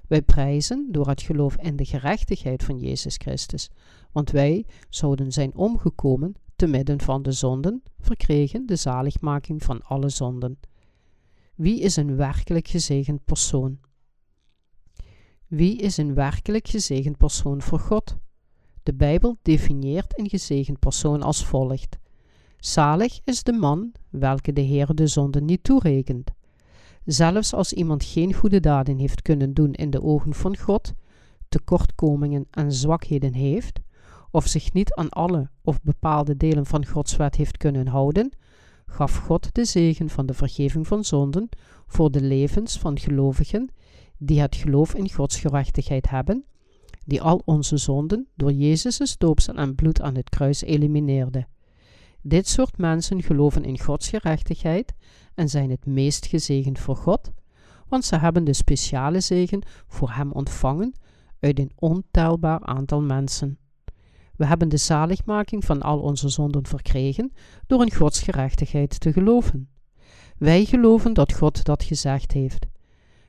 Wij 0.10 0.22
prijzen 0.22 0.88
door 0.92 1.08
het 1.08 1.22
geloof 1.22 1.56
in 1.56 1.76
de 1.76 1.86
gerechtigheid 1.86 2.64
van 2.64 2.80
Jezus 2.80 3.16
Christus, 3.16 3.70
want 4.12 4.32
wij 4.32 4.66
zouden 4.90 5.32
zijn 5.32 5.56
omgekomen 5.56 6.36
te 6.56 6.68
midden 6.68 7.02
van 7.02 7.22
de 7.22 7.32
zonden, 7.32 7.84
verkregen 8.00 8.66
de 8.66 8.76
zaligmaking 8.76 9.64
van 9.64 9.82
alle 9.84 10.10
zonden. 10.10 10.60
Wie 11.56 11.80
is 11.80 11.96
een 11.96 12.16
werkelijk 12.16 12.68
gezegend 12.68 13.26
persoon? 13.26 13.80
Wie 15.48 15.78
is 15.78 15.98
een 15.98 16.14
werkelijk 16.14 16.68
gezegend 16.68 17.18
persoon 17.18 17.62
voor 17.62 17.80
God? 17.80 18.18
De 18.84 18.94
Bijbel 18.94 19.38
definieert 19.42 20.20
een 20.20 20.30
gezegend 20.30 20.80
persoon 20.80 21.22
als 21.22 21.46
volgt: 21.46 21.98
Zalig 22.58 23.20
is 23.24 23.44
de 23.44 23.54
man 23.54 23.92
welke 24.10 24.54
de 24.54 24.62
Heer 24.62 24.96
de 24.96 25.08
zonde 25.08 25.42
niet 25.42 25.64
toerekent. 25.64 26.32
Zelfs 27.12 27.54
als 27.54 27.74
iemand 27.74 28.04
geen 28.04 28.34
goede 28.34 28.60
daden 28.60 28.98
heeft 28.98 29.22
kunnen 29.22 29.54
doen 29.54 29.74
in 29.74 29.90
de 29.90 30.04
ogen 30.04 30.34
van 30.34 30.58
God, 30.58 30.94
tekortkomingen 31.48 32.48
en 32.52 32.72
zwakheden 32.72 33.34
heeft, 33.34 33.80
of 34.32 34.48
zich 34.48 34.74
niet 34.74 34.94
aan 34.94 35.10
alle 35.10 35.50
of 35.64 35.82
bepaalde 35.82 36.38
delen 36.38 36.66
van 36.66 36.86
Gods 36.86 37.16
wet 37.16 37.36
heeft 37.36 37.58
kunnen 37.58 37.88
houden, 37.88 38.32
gaf 38.86 39.18
God 39.18 39.56
de 39.56 39.66
zegen 39.66 40.10
van 40.10 40.26
de 40.26 40.34
vergeving 40.34 40.88
van 40.88 41.04
zonden 41.04 41.50
voor 41.88 42.12
de 42.12 42.22
levens 42.22 42.80
van 42.80 43.00
gelovigen 43.00 43.72
die 44.18 44.42
het 44.42 44.56
geloof 44.56 44.94
in 44.94 45.12
Gods 45.12 45.40
gerechtigheid 45.40 46.10
hebben 46.10 46.46
die 47.06 47.22
al 47.22 47.42
onze 47.46 47.78
zonden 47.78 48.28
door 48.36 48.52
Jezus' 48.52 49.18
doopsel 49.18 49.56
en 49.56 49.76
bloed 49.76 50.02
aan 50.02 50.16
het 50.16 50.30
kruis 50.30 50.62
elimineerde. 50.62 51.48
Dit 52.22 52.48
soort 52.48 52.78
mensen 52.78 53.24
geloven 53.24 53.64
in 53.64 53.80
Gods 53.80 54.10
gerechtigheid 54.10 54.94
en 55.36 55.50
zijn 55.50 55.70
het 55.70 55.86
meest 55.86 56.26
gezegend 56.26 56.80
voor 56.80 56.96
God, 56.96 57.32
want 57.88 58.06
ze 58.06 58.18
hebben 58.18 58.44
de 58.44 58.54
speciale 58.54 59.20
zegen 59.20 59.62
voor 59.88 60.12
Hem 60.12 60.32
ontvangen 60.32 60.94
uit 61.40 61.60
een 61.60 61.72
ontelbaar 61.76 62.60
aantal 62.60 63.02
mensen. 63.02 63.58
We 64.36 64.46
hebben 64.46 64.70
de 64.70 64.78
zaligmaking 64.78 65.66
van 65.66 65.82
al 65.82 66.00
onze 66.00 66.30
zonden 66.30 66.66
verkregen 66.66 67.32
door 67.68 67.82
in 67.82 67.94
Gods 67.94 68.22
gerechtigheid 68.22 69.00
te 69.00 69.14
geloven. 69.14 69.70
Wij 70.38 70.66
geloven 70.66 71.14
dat 71.14 71.34
God 71.34 71.64
dat 71.64 71.84
gezegd 71.84 72.32
heeft. 72.32 72.66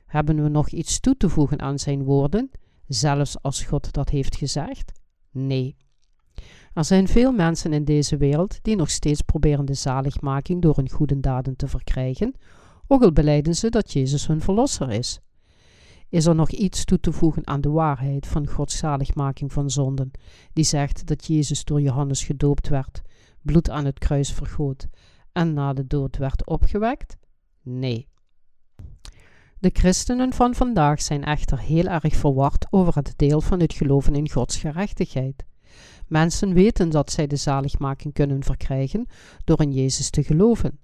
Hebben 0.06 0.42
we 0.42 0.48
nog 0.48 0.68
iets 0.68 1.00
toe 1.00 1.16
te 1.16 1.28
voegen 1.28 1.60
aan 1.60 1.78
zijn 1.78 2.02
woorden? 2.02 2.50
zelfs 2.86 3.42
als 3.42 3.62
God 3.62 3.92
dat 3.92 4.08
heeft 4.08 4.36
gezegd? 4.36 4.92
Nee. 5.30 5.76
Er 6.72 6.84
zijn 6.84 7.08
veel 7.08 7.32
mensen 7.32 7.72
in 7.72 7.84
deze 7.84 8.16
wereld 8.16 8.58
die 8.62 8.76
nog 8.76 8.90
steeds 8.90 9.22
proberen 9.22 9.64
de 9.64 9.74
zaligmaking 9.74 10.62
door 10.62 10.76
hun 10.76 10.90
goede 10.90 11.20
daden 11.20 11.56
te 11.56 11.68
verkrijgen, 11.68 12.34
ook 12.86 13.02
al 13.02 13.12
beleiden 13.12 13.54
ze 13.54 13.68
dat 13.68 13.92
Jezus 13.92 14.26
hun 14.26 14.40
verlosser 14.40 14.90
is. 14.90 15.20
Is 16.08 16.26
er 16.26 16.34
nog 16.34 16.50
iets 16.50 16.84
toe 16.84 17.00
te 17.00 17.12
voegen 17.12 17.46
aan 17.46 17.60
de 17.60 17.70
waarheid 17.70 18.26
van 18.26 18.46
Gods 18.46 18.78
zaligmaking 18.78 19.52
van 19.52 19.70
zonden, 19.70 20.10
die 20.52 20.64
zegt 20.64 21.06
dat 21.06 21.26
Jezus 21.26 21.64
door 21.64 21.80
Johannes 21.80 22.24
gedoopt 22.24 22.68
werd, 22.68 23.02
bloed 23.42 23.70
aan 23.70 23.84
het 23.84 23.98
kruis 23.98 24.32
vergoot 24.32 24.88
en 25.32 25.52
na 25.52 25.72
de 25.72 25.86
dood 25.86 26.16
werd 26.16 26.46
opgewekt? 26.46 27.16
Nee. 27.62 28.08
De 29.58 29.70
christenen 29.72 30.32
van 30.32 30.54
vandaag 30.54 31.02
zijn 31.02 31.24
echter 31.24 31.58
heel 31.58 31.86
erg 31.86 32.16
verward 32.16 32.66
over 32.70 32.94
het 32.94 33.12
deel 33.16 33.40
van 33.40 33.60
het 33.60 33.72
geloven 33.72 34.14
in 34.14 34.30
Gods 34.30 34.56
gerechtigheid. 34.56 35.44
Mensen 36.10 36.54
weten 36.54 36.88
dat 36.88 37.12
zij 37.12 37.26
de 37.26 37.36
zaligmaking 37.36 38.14
kunnen 38.14 38.42
verkrijgen 38.42 39.06
door 39.44 39.60
in 39.60 39.72
Jezus 39.72 40.10
te 40.10 40.22
geloven. 40.22 40.78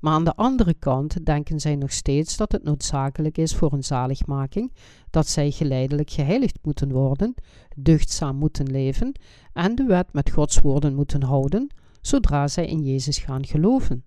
Maar 0.00 0.12
aan 0.12 0.24
de 0.24 0.34
andere 0.34 0.74
kant 0.74 1.26
denken 1.26 1.60
zij 1.60 1.76
nog 1.76 1.92
steeds 1.92 2.36
dat 2.36 2.52
het 2.52 2.62
noodzakelijk 2.62 3.38
is 3.38 3.54
voor 3.54 3.72
een 3.72 3.84
zaligmaking 3.84 4.72
dat 5.10 5.26
zij 5.26 5.50
geleidelijk 5.50 6.10
geheiligd 6.10 6.58
moeten 6.62 6.92
worden, 6.92 7.34
deugdzaam 7.76 8.36
moeten 8.36 8.70
leven 8.70 9.12
en 9.52 9.74
de 9.74 9.84
wet 9.84 10.12
met 10.12 10.30
Gods 10.30 10.58
woorden 10.58 10.94
moeten 10.94 11.22
houden, 11.22 11.74
zodra 12.00 12.48
zij 12.48 12.66
in 12.66 12.82
Jezus 12.82 13.18
gaan 13.18 13.46
geloven. 13.46 14.04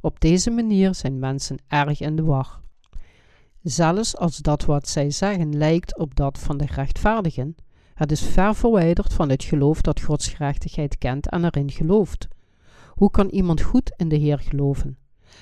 Op 0.00 0.20
deze 0.20 0.50
manier 0.50 0.94
zijn 0.94 1.18
mensen 1.18 1.56
erg 1.68 2.00
in 2.00 2.16
de 2.16 2.22
war. 2.22 2.60
Zelfs 3.62 4.16
als 4.16 4.36
dat 4.36 4.64
wat 4.64 4.88
zij 4.88 5.10
zeggen 5.10 5.56
lijkt 5.56 5.98
op 5.98 6.16
dat 6.16 6.38
van 6.38 6.56
de 6.56 6.66
rechtvaardigen, 6.66 7.56
het 8.00 8.12
is 8.12 8.22
ver 8.22 8.54
verwijderd 8.54 9.12
van 9.12 9.28
het 9.28 9.44
geloof 9.44 9.80
dat 9.80 10.00
Gods 10.00 10.28
gerechtigheid 10.28 10.98
kent 10.98 11.28
en 11.28 11.44
erin 11.44 11.70
gelooft. 11.70 12.28
Hoe 12.88 13.10
kan 13.10 13.28
iemand 13.28 13.60
goed 13.60 13.92
in 13.96 14.08
de 14.08 14.16
Heer 14.16 14.38
geloven? 14.38 14.98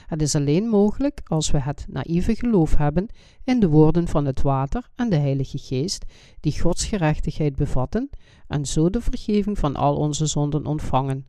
Het 0.06 0.22
is 0.22 0.34
alleen 0.34 0.68
mogelijk 0.68 1.20
als 1.24 1.50
we 1.50 1.58
het 1.60 1.86
naïeve 1.88 2.34
geloof 2.34 2.76
hebben 2.76 3.06
in 3.44 3.60
de 3.60 3.68
woorden 3.68 4.08
van 4.08 4.24
het 4.24 4.42
water 4.42 4.88
en 4.94 5.08
de 5.10 5.16
Heilige 5.16 5.58
Geest, 5.58 6.04
die 6.40 6.60
Gods 6.60 6.84
gerechtigheid 6.84 7.56
bevatten, 7.56 8.10
en 8.48 8.66
zo 8.66 8.90
de 8.90 9.00
vergeving 9.00 9.58
van 9.58 9.76
al 9.76 9.96
onze 9.96 10.26
zonden 10.26 10.66
ontvangen. 10.66 11.26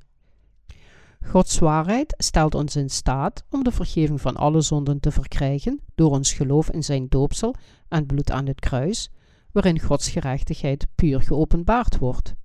Gods 1.26 1.60
waarheid 1.60 2.14
stelt 2.18 2.56
ons 2.56 2.76
in 2.76 2.90
staat 2.90 3.44
om 3.50 3.64
de 3.64 3.72
vergeving 3.72 4.22
van 4.22 4.36
alle 4.36 4.62
zonden 4.62 5.00
te 5.00 5.12
verkrijgen 5.12 5.82
door 5.96 6.12
ons 6.12 6.34
geloof 6.34 6.70
in 6.70 6.84
zijn 6.84 7.06
doopsel 7.10 7.56
en 7.88 8.06
bloed 8.06 8.32
aan 8.32 8.48
het 8.48 8.60
kruis, 8.60 9.12
waarin 9.52 9.80
Gods 9.80 10.10
gerechtigheid 10.10 10.88
puur 10.96 11.22
geopenbaard 11.22 11.98
wordt. 11.98 12.36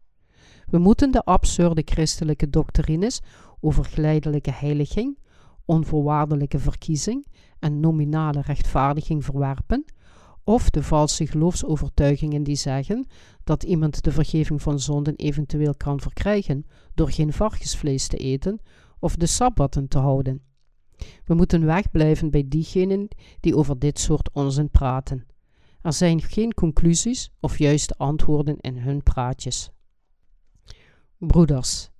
We 0.70 0.78
moeten 0.78 1.10
de 1.10 1.24
absurde 1.24 1.82
christelijke 1.84 2.50
doctrines 2.50 3.20
over 3.60 3.84
glijdelijke 3.84 4.52
heiliging, 4.52 5.18
onvoorwaardelijke 5.64 6.58
verkiezing 6.58 7.26
en 7.58 7.80
nominale 7.80 8.40
rechtvaardiging 8.40 9.24
verwerpen, 9.24 9.84
of 10.44 10.70
de 10.70 10.82
valse 10.82 11.26
geloofsovertuigingen 11.26 12.42
die 12.42 12.56
zeggen 12.56 13.06
dat 13.44 13.62
iemand 13.62 14.02
de 14.02 14.12
vergeving 14.12 14.62
van 14.62 14.80
zonden 14.80 15.16
eventueel 15.16 15.74
kan 15.76 16.00
verkrijgen 16.00 16.66
door 16.94 17.10
geen 17.10 17.32
varkensvlees 17.32 18.06
te 18.06 18.16
eten 18.16 18.60
of 18.98 19.16
de 19.16 19.26
sabbatten 19.26 19.88
te 19.88 19.98
houden. 19.98 20.42
We 21.24 21.34
moeten 21.34 21.66
wegblijven 21.66 22.30
bij 22.30 22.44
diegenen 22.48 23.08
die 23.40 23.56
over 23.56 23.78
dit 23.78 23.98
soort 23.98 24.30
onzin 24.32 24.70
praten. 24.70 25.26
Er 25.84 25.92
zijn 25.92 26.22
geen 26.22 26.54
conclusies 26.54 27.30
of 27.40 27.58
juiste 27.58 27.94
antwoorden 27.96 28.60
in 28.60 28.78
hun 28.78 29.02
praatjes. 29.02 29.70
Broeders, 31.18 31.90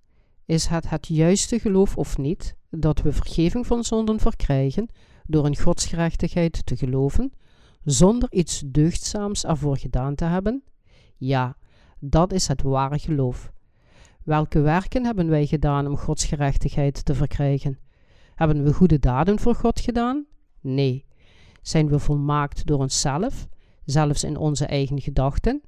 is 0.44 0.66
het 0.66 0.88
het 0.90 1.07
juiste 1.07 1.59
geloof 1.59 1.97
of 1.97 2.18
niet 2.18 2.57
dat 2.70 3.03
we 3.03 3.12
vergeving 3.12 3.66
van 3.66 3.85
zonden 3.85 4.18
verkrijgen 4.20 4.88
door 5.27 5.47
in 5.47 5.57
godsgerechtigheid 5.57 6.66
te 6.66 6.77
geloven, 6.77 7.33
zonder 7.83 8.33
iets 8.33 8.62
deugdzaams 8.66 9.44
ervoor 9.44 9.79
gedaan 9.79 10.14
te 10.14 10.25
hebben? 10.25 10.62
Ja, 11.16 11.57
dat 11.99 12.33
is 12.33 12.49
het 12.49 12.62
ware 12.62 12.99
geloof. 12.99 13.53
Welke 14.23 14.61
werken 14.61 15.05
hebben 15.05 15.29
wij 15.29 15.47
gedaan 15.47 15.87
om 15.87 15.97
Gods 15.97 16.25
gerechtigheid 16.25 17.05
te 17.05 17.14
verkrijgen? 17.14 17.79
Hebben 18.35 18.64
we 18.64 18.73
goede 18.73 18.99
daden 18.99 19.38
voor 19.38 19.55
God 19.55 19.81
gedaan? 19.81 20.27
Nee. 20.61 21.05
Zijn 21.62 21.88
we 21.88 21.99
volmaakt 21.99 22.66
door 22.66 22.79
onszelf, 22.79 23.49
zelfs 23.85 24.25
in 24.25 24.37
onze 24.37 24.66
eigen 24.66 25.01
gedachten? 25.01 25.62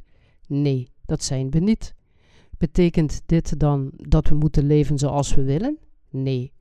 Nee, 0.46 0.90
dat 1.04 1.22
zijn 1.22 1.50
we 1.50 1.58
niet. 1.58 1.94
Betekent 2.58 3.22
dit 3.26 3.60
dan 3.60 3.90
dat 3.96 4.28
we 4.28 4.34
moeten 4.34 4.66
leven 4.66 4.98
zoals 4.98 5.34
we 5.34 5.42
willen? 5.42 5.78
Nee. 6.10 6.52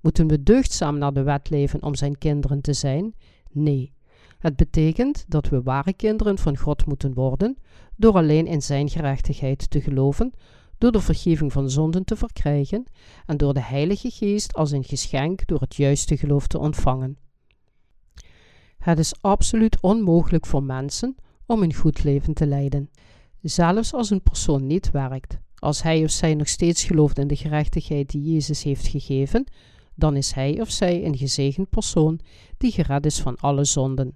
Moeten 0.00 0.26
we 0.26 0.42
deugdzaam 0.42 0.98
naar 0.98 1.12
de 1.12 1.22
wet 1.22 1.50
leven 1.50 1.82
om 1.82 1.94
zijn 1.94 2.18
kinderen 2.18 2.60
te 2.60 2.72
zijn? 2.72 3.14
Nee. 3.50 3.92
Het 4.38 4.56
betekent 4.56 5.24
dat 5.28 5.48
we 5.48 5.62
ware 5.62 5.92
kinderen 5.92 6.38
van 6.38 6.56
God 6.56 6.86
moeten 6.86 7.14
worden 7.14 7.58
door 7.96 8.14
alleen 8.14 8.46
in 8.46 8.62
zijn 8.62 8.88
gerechtigheid 8.88 9.70
te 9.70 9.80
geloven, 9.80 10.32
door 10.78 10.92
de 10.92 11.00
vergeving 11.00 11.52
van 11.52 11.70
zonden 11.70 12.04
te 12.04 12.16
verkrijgen 12.16 12.84
en 13.26 13.36
door 13.36 13.54
de 13.54 13.62
Heilige 13.62 14.10
Geest 14.10 14.54
als 14.54 14.70
een 14.70 14.84
geschenk 14.84 15.46
door 15.46 15.60
het 15.60 15.74
juiste 15.74 16.16
geloof 16.16 16.46
te 16.46 16.58
ontvangen. 16.58 17.16
Het 18.84 18.98
is 18.98 19.14
absoluut 19.20 19.80
onmogelijk 19.80 20.46
voor 20.46 20.62
mensen 20.62 21.16
om 21.46 21.62
een 21.62 21.74
goed 21.74 22.04
leven 22.04 22.34
te 22.34 22.46
leiden, 22.46 22.90
zelfs 23.42 23.94
als 23.94 24.10
een 24.10 24.22
persoon 24.22 24.66
niet 24.66 24.90
werkt. 24.90 25.38
Als 25.54 25.82
hij 25.82 26.04
of 26.04 26.10
zij 26.10 26.34
nog 26.34 26.48
steeds 26.48 26.84
gelooft 26.84 27.18
in 27.18 27.26
de 27.26 27.36
gerechtigheid 27.36 28.10
die 28.10 28.32
Jezus 28.32 28.62
heeft 28.62 28.86
gegeven, 28.86 29.44
dan 29.94 30.16
is 30.16 30.32
hij 30.32 30.60
of 30.60 30.70
zij 30.70 31.04
een 31.04 31.16
gezegend 31.16 31.70
persoon 31.70 32.20
die 32.56 32.72
gered 32.72 33.06
is 33.06 33.20
van 33.20 33.36
alle 33.36 33.64
zonden. 33.64 34.14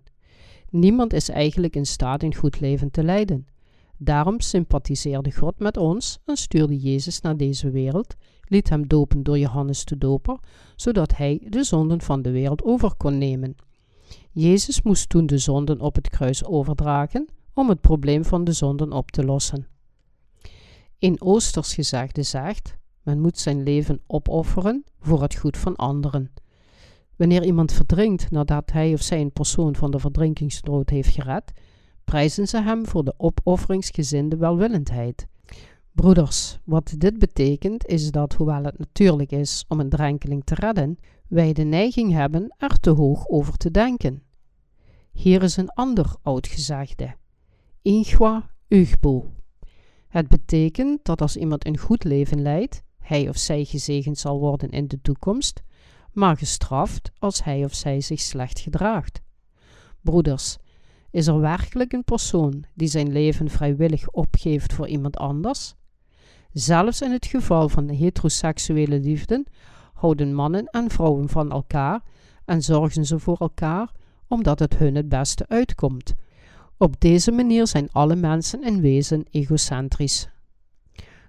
Niemand 0.70 1.12
is 1.12 1.28
eigenlijk 1.28 1.76
in 1.76 1.86
staat 1.86 2.22
een 2.22 2.34
goed 2.34 2.60
leven 2.60 2.90
te 2.90 3.02
leiden. 3.02 3.46
Daarom 3.96 4.40
sympathiseerde 4.40 5.32
God 5.32 5.58
met 5.58 5.76
ons 5.76 6.18
en 6.24 6.36
stuurde 6.36 6.78
Jezus 6.78 7.20
naar 7.20 7.36
deze 7.36 7.70
wereld, 7.70 8.14
liet 8.42 8.68
hem 8.68 8.86
dopen 8.86 9.22
door 9.22 9.38
Johannes 9.38 9.84
de 9.84 9.98
Doper, 9.98 10.38
zodat 10.76 11.16
hij 11.16 11.46
de 11.48 11.64
zonden 11.64 12.00
van 12.00 12.22
de 12.22 12.30
wereld 12.30 12.62
over 12.62 12.94
kon 12.94 13.18
nemen. 13.18 13.56
Jezus 14.30 14.82
moest 14.82 15.08
toen 15.08 15.26
de 15.26 15.38
zonden 15.38 15.80
op 15.80 15.94
het 15.94 16.08
kruis 16.08 16.44
overdragen 16.44 17.28
om 17.52 17.68
het 17.68 17.80
probleem 17.80 18.24
van 18.24 18.44
de 18.44 18.52
zonden 18.52 18.92
op 18.92 19.10
te 19.10 19.24
lossen. 19.24 19.66
In 20.98 21.20
Oosters 21.20 21.74
gezegde 21.74 22.22
zegt: 22.22 22.76
men 23.02 23.20
moet 23.20 23.38
zijn 23.38 23.62
leven 23.62 24.00
opofferen 24.06 24.84
voor 25.00 25.22
het 25.22 25.34
goed 25.34 25.56
van 25.56 25.76
anderen. 25.76 26.30
Wanneer 27.16 27.44
iemand 27.44 27.72
verdrinkt 27.72 28.30
nadat 28.30 28.72
hij 28.72 28.92
of 28.92 29.02
zij 29.02 29.20
een 29.20 29.32
persoon 29.32 29.76
van 29.76 29.90
de 29.90 29.98
verdrinkingsdood 29.98 30.90
heeft 30.90 31.14
gered, 31.14 31.52
prijzen 32.04 32.48
ze 32.48 32.62
hem 32.62 32.86
voor 32.86 33.04
de 33.04 33.14
opofferingsgezinde 33.16 34.36
welwillendheid. 34.36 35.26
Broeders, 35.92 36.58
wat 36.64 36.94
dit 36.98 37.18
betekent 37.18 37.86
is 37.86 38.10
dat, 38.10 38.32
hoewel 38.32 38.64
het 38.64 38.78
natuurlijk 38.78 39.32
is 39.32 39.64
om 39.68 39.80
een 39.80 39.88
drenkeling 39.88 40.44
te 40.44 40.54
redden, 40.54 40.98
wij 41.28 41.52
de 41.52 41.62
neiging 41.62 42.12
hebben 42.12 42.54
er 42.56 42.80
te 42.80 42.90
hoog 42.90 43.28
over 43.28 43.56
te 43.56 43.70
denken. 43.70 44.22
Hier 45.12 45.42
is 45.42 45.56
een 45.56 45.70
ander 45.70 46.14
oud 46.22 46.46
gezegde: 46.46 47.14
Ingwa 47.82 48.50
ugbo. 48.68 49.30
Het 50.08 50.28
betekent 50.28 51.04
dat 51.04 51.20
als 51.20 51.36
iemand 51.36 51.66
een 51.66 51.78
goed 51.78 52.04
leven 52.04 52.42
leidt, 52.42 52.82
hij 52.98 53.28
of 53.28 53.36
zij 53.36 53.64
gezegend 53.64 54.18
zal 54.18 54.38
worden 54.38 54.70
in 54.70 54.88
de 54.88 55.00
toekomst, 55.00 55.62
maar 56.12 56.36
gestraft 56.36 57.10
als 57.18 57.44
hij 57.44 57.64
of 57.64 57.74
zij 57.74 58.00
zich 58.00 58.20
slecht 58.20 58.60
gedraagt. 58.60 59.20
Broeders, 60.00 60.56
is 61.10 61.26
er 61.26 61.40
werkelijk 61.40 61.92
een 61.92 62.04
persoon 62.04 62.64
die 62.74 62.88
zijn 62.88 63.12
leven 63.12 63.50
vrijwillig 63.50 64.10
opgeeft 64.10 64.72
voor 64.72 64.88
iemand 64.88 65.16
anders? 65.16 65.74
Zelfs 66.52 67.00
in 67.00 67.10
het 67.10 67.26
geval 67.26 67.68
van 67.68 67.88
heteroseksuele 67.88 69.00
liefden 69.00 69.46
houden 69.98 70.34
mannen 70.34 70.66
en 70.66 70.90
vrouwen 70.90 71.28
van 71.28 71.50
elkaar 71.50 72.02
en 72.44 72.62
zorgen 72.62 73.04
ze 73.04 73.18
voor 73.18 73.36
elkaar 73.36 73.92
omdat 74.28 74.58
het 74.58 74.76
hun 74.76 74.94
het 74.94 75.08
beste 75.08 75.44
uitkomt. 75.48 76.14
Op 76.76 77.00
deze 77.00 77.32
manier 77.32 77.66
zijn 77.66 77.88
alle 77.92 78.16
mensen 78.16 78.62
in 78.62 78.80
wezen 78.80 79.26
egocentrisch. 79.30 80.28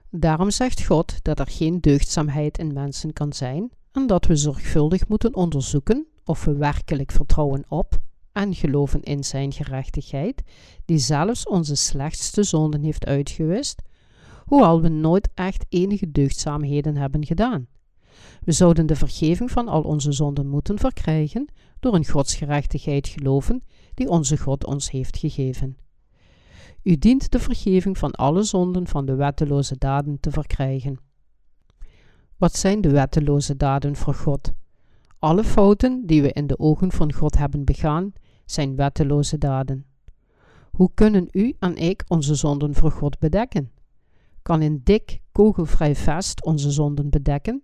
Daarom 0.10 0.52
zegt 0.52 0.86
God 0.86 1.24
dat 1.24 1.40
er 1.40 1.48
geen 1.48 1.80
deugdzaamheid 1.82 2.58
in 2.58 2.74
mensen 2.74 3.14
kan 3.14 3.34
zijn 3.34 3.72
en 3.92 4.08
dat 4.08 4.26
we 4.26 4.36
zorgvuldig 4.36 5.08
moeten 5.08 5.36
onderzoeken 5.36 6.08
of 6.24 6.46
we 6.46 6.56
werkelijk 6.56 7.12
vertrouwen 7.12 7.66
op 7.68 8.00
en 8.32 8.56
geloven 8.56 9.04
in 9.04 9.24
Zijn 9.24 9.52
gerechtigheid, 9.52 10.44
die 10.86 10.98
zelfs 10.98 11.48
onze 11.48 11.76
slechtste 11.76 12.44
zonden 12.44 12.84
heeft 12.84 13.06
uitgewist, 13.06 13.82
hoewel 14.46 14.82
we 14.82 14.90
nooit 14.90 15.30
echt 15.34 15.66
enige 15.70 16.12
deugdzaamheden 16.12 16.96
hebben 16.96 17.26
gedaan. 17.26 17.68
We 18.44 18.52
zouden 18.52 18.86
de 18.86 18.96
vergeving 18.96 19.52
van 19.52 19.68
al 19.68 19.82
onze 19.82 20.12
zonden 20.12 20.48
moeten 20.48 20.80
verkrijgen 20.80 21.52
door 21.80 21.96
in 21.96 22.06
Gods 22.06 22.36
gerechtigheid 22.36 23.08
geloven 23.08 23.64
die 23.94 24.10
onze 24.10 24.38
God 24.38 24.66
ons 24.66 24.92
heeft 24.92 25.18
gegeven. 25.18 25.78
U 26.84 26.98
dient 26.98 27.32
de 27.32 27.40
vergeving 27.40 27.98
van 27.98 28.12
alle 28.12 28.44
zonden 28.44 28.88
van 28.88 29.06
de 29.06 29.16
wetteloze 29.16 29.78
daden 29.78 30.20
te 30.20 30.32
verkrijgen. 30.32 30.98
Wat 32.38 32.56
zijn 32.56 32.82
de 32.82 32.90
wetteloze 32.90 33.58
daden 33.58 33.96
voor 33.96 34.14
God? 34.14 34.54
Alle 35.20 35.44
fouten 35.44 36.06
die 36.06 36.22
we 36.22 36.32
in 36.32 36.48
de 36.48 36.60
ogen 36.60 36.92
van 36.92 37.14
God 37.14 37.38
hebben 37.38 37.64
begaan, 37.64 38.14
zijn 38.46 38.76
wetteloze 38.76 39.38
daden. 39.38 39.86
Hoe 40.72 40.92
kunnen 40.94 41.28
u 41.32 41.56
en 41.60 41.76
ik 41.76 42.04
onze 42.08 42.36
zonden 42.36 42.76
voor 42.76 42.92
God 42.92 43.20
bedekken? 43.20 43.72
Kan 44.42 44.62
een 44.62 44.82
dik, 44.84 45.22
kogelvrij 45.32 45.96
vest 45.96 46.44
onze 46.44 46.72
zonden 46.72 47.10
bedekken? 47.10 47.62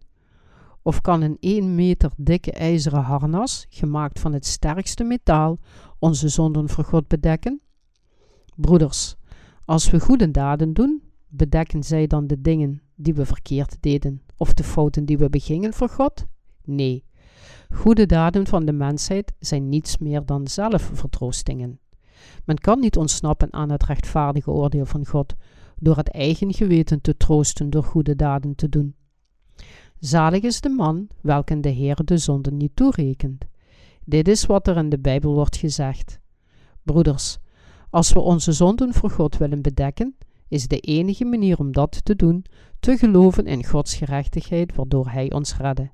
Of 0.87 1.01
kan 1.01 1.21
een 1.21 1.37
1 1.39 1.75
meter 1.75 2.11
dikke 2.17 2.51
ijzeren 2.51 3.01
harnas, 3.01 3.65
gemaakt 3.69 4.19
van 4.19 4.33
het 4.33 4.45
sterkste 4.45 5.03
metaal, 5.03 5.59
onze 5.99 6.29
zonden 6.29 6.69
voor 6.69 6.83
God 6.83 7.07
bedekken? 7.07 7.61
Broeders, 8.55 9.15
als 9.65 9.89
we 9.89 9.99
goede 9.99 10.31
daden 10.31 10.73
doen, 10.73 11.01
bedekken 11.27 11.83
zij 11.83 12.07
dan 12.07 12.27
de 12.27 12.41
dingen 12.41 12.81
die 12.95 13.13
we 13.13 13.25
verkeerd 13.25 13.77
deden 13.79 14.21
of 14.37 14.53
de 14.53 14.63
fouten 14.63 15.05
die 15.05 15.17
we 15.17 15.29
begingen 15.29 15.73
voor 15.73 15.89
God? 15.89 16.25
Nee. 16.63 17.05
Goede 17.69 18.05
daden 18.05 18.47
van 18.47 18.65
de 18.65 18.73
mensheid 18.73 19.33
zijn 19.39 19.69
niets 19.69 19.97
meer 19.97 20.25
dan 20.25 20.47
zelfvertroostingen. 20.47 21.79
Men 22.43 22.57
kan 22.57 22.79
niet 22.79 22.97
ontsnappen 22.97 23.53
aan 23.53 23.69
het 23.69 23.83
rechtvaardige 23.83 24.51
oordeel 24.51 24.85
van 24.85 25.05
God 25.05 25.33
door 25.75 25.97
het 25.97 26.11
eigen 26.11 26.53
geweten 26.53 27.01
te 27.01 27.17
troosten 27.17 27.69
door 27.69 27.83
goede 27.83 28.15
daden 28.15 28.55
te 28.55 28.69
doen. 28.69 28.95
Zalig 30.05 30.41
is 30.41 30.61
de 30.61 30.69
man 30.69 31.07
welke 31.21 31.59
de 31.59 31.69
Heer 31.69 32.01
de 32.03 32.17
zonde 32.17 32.51
niet 32.51 32.75
toerekent. 32.75 33.45
Dit 34.03 34.27
is 34.27 34.45
wat 34.45 34.67
er 34.67 34.77
in 34.77 34.89
de 34.89 34.99
Bijbel 34.99 35.33
wordt 35.33 35.57
gezegd. 35.57 36.19
Broeders, 36.83 37.37
als 37.89 38.13
we 38.13 38.19
onze 38.19 38.51
zonden 38.51 38.93
voor 38.93 39.09
God 39.09 39.37
willen 39.37 39.61
bedekken, 39.61 40.15
is 40.47 40.67
de 40.67 40.79
enige 40.79 41.25
manier 41.25 41.59
om 41.59 41.71
dat 41.71 42.05
te 42.05 42.15
doen 42.15 42.45
te 42.79 42.97
geloven 42.97 43.45
in 43.45 43.65
Gods 43.65 43.95
gerechtigheid, 43.95 44.75
waardoor 44.75 45.09
Hij 45.09 45.31
ons 45.31 45.57
redde. 45.57 45.91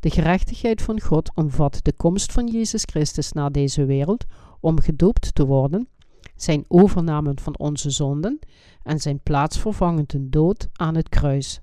De 0.00 0.10
gerechtigheid 0.10 0.82
van 0.82 1.00
God 1.00 1.34
omvat 1.34 1.78
de 1.82 1.92
komst 1.92 2.32
van 2.32 2.46
Jezus 2.46 2.82
Christus 2.82 3.32
naar 3.32 3.52
deze 3.52 3.84
wereld 3.84 4.24
om 4.60 4.80
gedoopt 4.80 5.34
te 5.34 5.46
worden, 5.46 5.88
zijn 6.36 6.64
overname 6.68 7.32
van 7.34 7.58
onze 7.58 7.90
zonden 7.90 8.38
en 8.82 8.98
zijn 8.98 9.20
plaatsvervangende 9.20 10.28
dood 10.28 10.68
aan 10.72 10.94
het 10.94 11.08
kruis. 11.08 11.62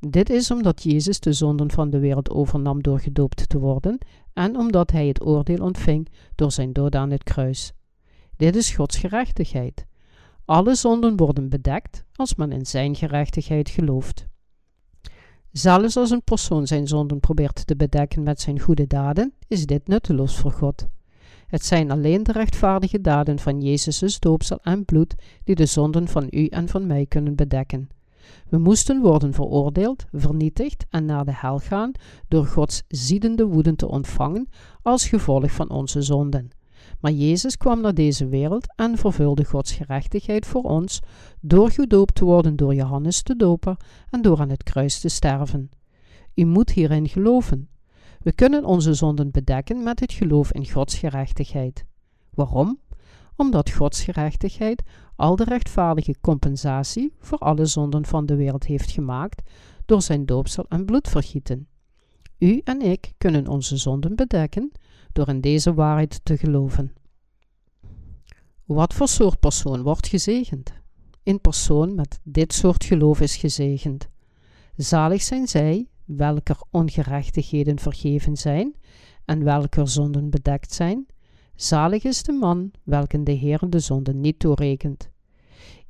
Dit 0.00 0.30
is 0.30 0.50
omdat 0.50 0.82
Jezus 0.82 1.20
de 1.20 1.32
zonden 1.32 1.70
van 1.70 1.90
de 1.90 1.98
wereld 1.98 2.30
overnam 2.30 2.82
door 2.82 3.00
gedoopt 3.00 3.48
te 3.48 3.58
worden 3.58 3.98
en 4.32 4.56
omdat 4.56 4.90
hij 4.90 5.06
het 5.06 5.26
oordeel 5.26 5.64
ontving 5.64 6.08
door 6.34 6.52
zijn 6.52 6.72
dood 6.72 6.94
aan 6.94 7.10
het 7.10 7.22
kruis. 7.22 7.72
Dit 8.36 8.56
is 8.56 8.70
Gods 8.70 8.96
gerechtigheid. 8.96 9.86
Alle 10.44 10.74
zonden 10.74 11.16
worden 11.16 11.48
bedekt 11.48 12.04
als 12.14 12.34
men 12.34 12.52
in 12.52 12.66
zijn 12.66 12.94
gerechtigheid 12.94 13.68
gelooft. 13.68 14.26
Zelfs 15.52 15.96
als 15.96 16.10
een 16.10 16.24
persoon 16.24 16.66
zijn 16.66 16.86
zonden 16.86 17.20
probeert 17.20 17.66
te 17.66 17.76
bedekken 17.76 18.22
met 18.22 18.40
zijn 18.40 18.60
goede 18.60 18.86
daden, 18.86 19.32
is 19.48 19.66
dit 19.66 19.88
nutteloos 19.88 20.36
voor 20.36 20.52
God. 20.52 20.86
Het 21.46 21.64
zijn 21.64 21.90
alleen 21.90 22.22
de 22.22 22.32
rechtvaardige 22.32 23.00
daden 23.00 23.38
van 23.38 23.60
Jezus' 23.60 24.18
doopsel 24.18 24.58
en 24.62 24.84
bloed 24.84 25.14
die 25.44 25.54
de 25.54 25.66
zonden 25.66 26.08
van 26.08 26.26
u 26.30 26.46
en 26.46 26.68
van 26.68 26.86
mij 26.86 27.06
kunnen 27.06 27.34
bedekken. 27.34 27.88
We 28.48 28.58
moesten 28.58 29.00
worden 29.00 29.32
veroordeeld, 29.32 30.04
vernietigd 30.12 30.86
en 30.90 31.04
naar 31.04 31.24
de 31.24 31.34
hel 31.34 31.58
gaan 31.58 31.92
door 32.28 32.46
Gods 32.46 32.82
ziedende 32.88 33.46
woede 33.46 33.76
te 33.76 33.88
ontvangen 33.88 34.48
als 34.82 35.08
gevolg 35.08 35.50
van 35.52 35.70
onze 35.70 36.02
zonden. 36.02 36.50
Maar 37.00 37.12
Jezus 37.12 37.56
kwam 37.56 37.80
naar 37.80 37.94
deze 37.94 38.28
wereld 38.28 38.74
en 38.76 38.98
vervulde 38.98 39.44
Gods 39.44 39.72
gerechtigheid 39.72 40.46
voor 40.46 40.62
ons 40.62 41.00
door 41.40 41.70
gedoopt 41.70 42.14
te 42.14 42.24
worden 42.24 42.56
door 42.56 42.74
Johannes 42.74 43.22
de 43.22 43.36
Doper 43.36 43.76
en 44.10 44.22
door 44.22 44.40
aan 44.40 44.50
het 44.50 44.62
kruis 44.62 45.00
te 45.00 45.08
sterven. 45.08 45.70
U 46.34 46.44
moet 46.44 46.70
hierin 46.70 47.08
geloven. 47.08 47.68
We 48.22 48.32
kunnen 48.32 48.64
onze 48.64 48.94
zonden 48.94 49.30
bedekken 49.30 49.82
met 49.82 50.00
het 50.00 50.12
geloof 50.12 50.52
in 50.52 50.70
Gods 50.70 50.98
gerechtigheid. 50.98 51.84
Waarom? 52.30 52.78
Omdat 53.36 53.70
Gods 53.70 54.02
gerechtigheid 54.02 54.82
al 55.16 55.36
de 55.36 55.44
rechtvaardige 55.44 56.14
compensatie 56.20 57.12
voor 57.18 57.38
alle 57.38 57.66
zonden 57.66 58.06
van 58.06 58.26
de 58.26 58.36
wereld 58.36 58.64
heeft 58.64 58.90
gemaakt 58.90 59.50
door 59.86 60.02
zijn 60.02 60.26
doopsel 60.26 60.64
en 60.68 60.84
bloedvergieten. 60.84 61.68
U 62.38 62.60
en 62.64 62.82
ik 62.82 63.12
kunnen 63.18 63.48
onze 63.48 63.76
zonden 63.76 64.16
bedekken 64.16 64.72
door 65.12 65.28
in 65.28 65.40
deze 65.40 65.74
waarheid 65.74 66.20
te 66.22 66.36
geloven. 66.36 66.92
Wat 68.64 68.94
voor 68.94 69.08
soort 69.08 69.40
persoon 69.40 69.82
wordt 69.82 70.06
gezegend? 70.06 70.72
Een 71.22 71.40
persoon 71.40 71.94
met 71.94 72.20
dit 72.22 72.52
soort 72.52 72.84
geloof 72.84 73.20
is 73.20 73.36
gezegend. 73.36 74.08
Zalig 74.76 75.22
zijn 75.22 75.48
zij, 75.48 75.88
welker 76.04 76.58
ongerechtigheden 76.70 77.78
vergeven 77.78 78.36
zijn 78.36 78.74
en 79.24 79.44
welker 79.44 79.88
zonden 79.88 80.30
bedekt 80.30 80.72
zijn. 80.72 81.06
Zalig 81.56 82.04
is 82.04 82.22
de 82.22 82.32
man, 82.32 82.70
welken 82.82 83.24
de 83.24 83.32
Heer 83.32 83.60
de 83.68 83.78
zonden 83.78 84.20
niet 84.20 84.38
toerekent. 84.38 85.10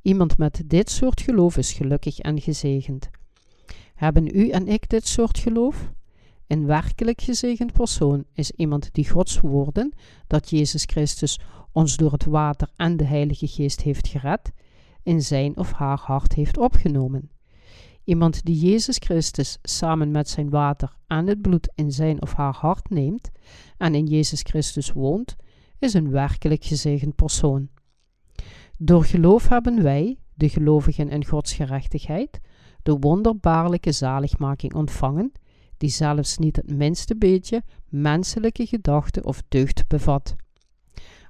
Iemand 0.01 0.37
met 0.37 0.63
dit 0.65 0.89
soort 0.89 1.21
geloof 1.21 1.57
is 1.57 1.73
gelukkig 1.73 2.19
en 2.19 2.41
gezegend. 2.41 3.09
Hebben 3.95 4.29
u 4.35 4.49
en 4.49 4.67
ik 4.67 4.89
dit 4.89 5.07
soort 5.07 5.39
geloof? 5.39 5.91
Een 6.47 6.65
werkelijk 6.65 7.21
gezegend 7.21 7.73
persoon 7.73 8.23
is 8.33 8.51
iemand 8.51 8.89
die 8.93 9.09
Gods 9.09 9.39
woorden, 9.39 9.93
dat 10.27 10.49
Jezus 10.49 10.83
Christus 10.83 11.39
ons 11.71 11.97
door 11.97 12.11
het 12.11 12.25
water 12.25 12.69
en 12.75 12.97
de 12.97 13.05
Heilige 13.05 13.47
Geest 13.47 13.81
heeft 13.81 14.07
gered, 14.07 14.51
in 15.03 15.21
zijn 15.21 15.57
of 15.57 15.71
haar 15.71 15.99
hart 15.99 16.33
heeft 16.33 16.57
opgenomen. 16.57 17.29
Iemand 18.03 18.45
die 18.45 18.69
Jezus 18.69 18.97
Christus 18.97 19.57
samen 19.61 20.11
met 20.11 20.29
zijn 20.29 20.49
water 20.49 20.95
en 21.07 21.27
het 21.27 21.41
bloed 21.41 21.71
in 21.75 21.91
zijn 21.91 22.21
of 22.21 22.33
haar 22.33 22.55
hart 22.55 22.89
neemt 22.89 23.29
en 23.77 23.95
in 23.95 24.05
Jezus 24.05 24.41
Christus 24.41 24.91
woont, 24.91 25.35
is 25.79 25.93
een 25.93 26.11
werkelijk 26.11 26.63
gezegend 26.65 27.15
persoon. 27.15 27.69
Door 28.77 29.03
geloof 29.03 29.47
hebben 29.47 29.83
wij, 29.83 30.17
de 30.33 30.49
gelovigen 30.49 31.09
in 31.09 31.25
Gods 31.25 31.53
gerechtigheid, 31.53 32.39
de 32.83 32.97
wonderbaarlijke 32.99 33.91
zaligmaking 33.91 34.73
ontvangen 34.73 35.31
die 35.77 35.89
zelfs 35.89 36.37
niet 36.37 36.55
het 36.55 36.71
minste 36.71 37.15
beetje 37.15 37.63
menselijke 37.89 38.65
gedachte 38.65 39.23
of 39.23 39.43
deugd 39.47 39.87
bevat. 39.87 40.35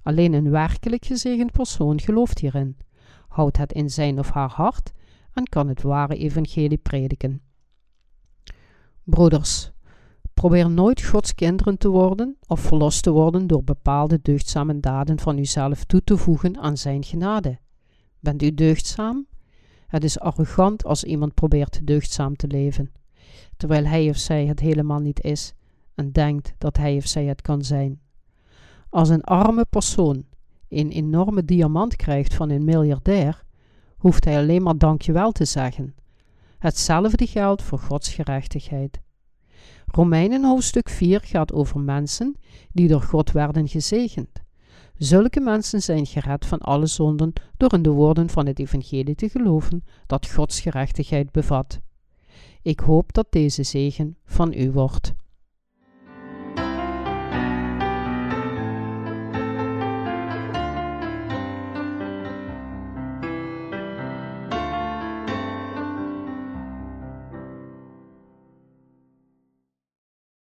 Alleen 0.03 0.33
een 0.33 0.49
werkelijk 0.49 1.05
gezegend 1.05 1.51
persoon 1.51 1.99
gelooft 1.99 2.39
hierin, 2.39 2.77
houdt 3.27 3.57
het 3.57 3.73
in 3.73 3.89
zijn 3.89 4.19
of 4.19 4.29
haar 4.29 4.51
hart 4.51 4.91
en 5.33 5.43
kan 5.43 5.67
het 5.67 5.81
ware 5.81 6.17
evangelie 6.17 6.77
prediken. 6.77 7.41
Broeders, 9.03 9.71
probeer 10.37 10.69
nooit 10.69 11.03
Gods 11.03 11.35
kinderen 11.35 11.77
te 11.77 11.89
worden 11.89 12.37
of 12.47 12.59
verlost 12.59 13.03
te 13.03 13.11
worden 13.11 13.47
door 13.47 13.63
bepaalde 13.63 14.19
deugdzame 14.21 14.79
daden 14.79 15.19
van 15.19 15.37
uzelf 15.37 15.83
toe 15.83 16.03
te 16.03 16.17
voegen 16.17 16.57
aan 16.57 16.77
zijn 16.77 17.03
genade. 17.03 17.59
Bent 18.19 18.41
u 18.41 18.53
deugdzaam? 18.53 19.25
Het 19.87 20.03
is 20.03 20.19
arrogant 20.19 20.83
als 20.83 21.03
iemand 21.03 21.33
probeert 21.33 21.87
deugdzaam 21.87 22.35
te 22.35 22.47
leven 22.47 22.91
terwijl 23.57 23.85
hij 23.85 24.09
of 24.09 24.17
zij 24.17 24.45
het 24.45 24.59
helemaal 24.59 24.99
niet 24.99 25.23
is 25.23 25.53
en 25.95 26.11
denkt 26.11 26.53
dat 26.57 26.77
hij 26.77 26.95
of 26.95 27.07
zij 27.07 27.25
het 27.25 27.41
kan 27.41 27.63
zijn. 27.63 27.99
Als 28.89 29.09
een 29.09 29.23
arme 29.23 29.65
persoon 29.69 30.25
een 30.69 30.89
enorme 30.89 31.45
diamant 31.45 31.95
krijgt 31.95 32.33
van 32.33 32.49
een 32.49 32.63
miljardair, 32.63 33.43
hoeft 33.97 34.25
hij 34.25 34.37
alleen 34.37 34.63
maar 34.63 34.77
dankjewel 34.77 35.31
te 35.31 35.45
zeggen. 35.45 35.95
Hetzelfde 36.57 37.27
geldt 37.27 37.61
voor 37.61 37.79
Gods 37.79 38.13
gerechtigheid. 38.13 38.99
Romeinen 39.91 40.43
hoofdstuk 40.43 40.89
4 40.89 41.21
gaat 41.23 41.53
over 41.53 41.79
mensen 41.79 42.35
die 42.71 42.87
door 42.87 43.01
God 43.01 43.31
werden 43.31 43.67
gezegend. 43.67 44.29
Zulke 44.97 45.39
mensen 45.39 45.81
zijn 45.81 46.05
gered 46.05 46.45
van 46.45 46.59
alle 46.59 46.85
zonden 46.85 47.33
door 47.57 47.73
in 47.73 47.81
de 47.81 47.89
woorden 47.89 48.29
van 48.29 48.45
het 48.45 48.59
evangelie 48.59 49.15
te 49.15 49.29
geloven 49.29 49.83
dat 50.05 50.31
Gods 50.31 50.59
gerechtigheid 50.59 51.31
bevat. 51.31 51.79
Ik 52.61 52.79
hoop 52.79 53.13
dat 53.13 53.27
deze 53.29 53.63
zegen 53.63 54.17
van 54.25 54.53
u 54.53 54.71
wordt. 54.71 55.13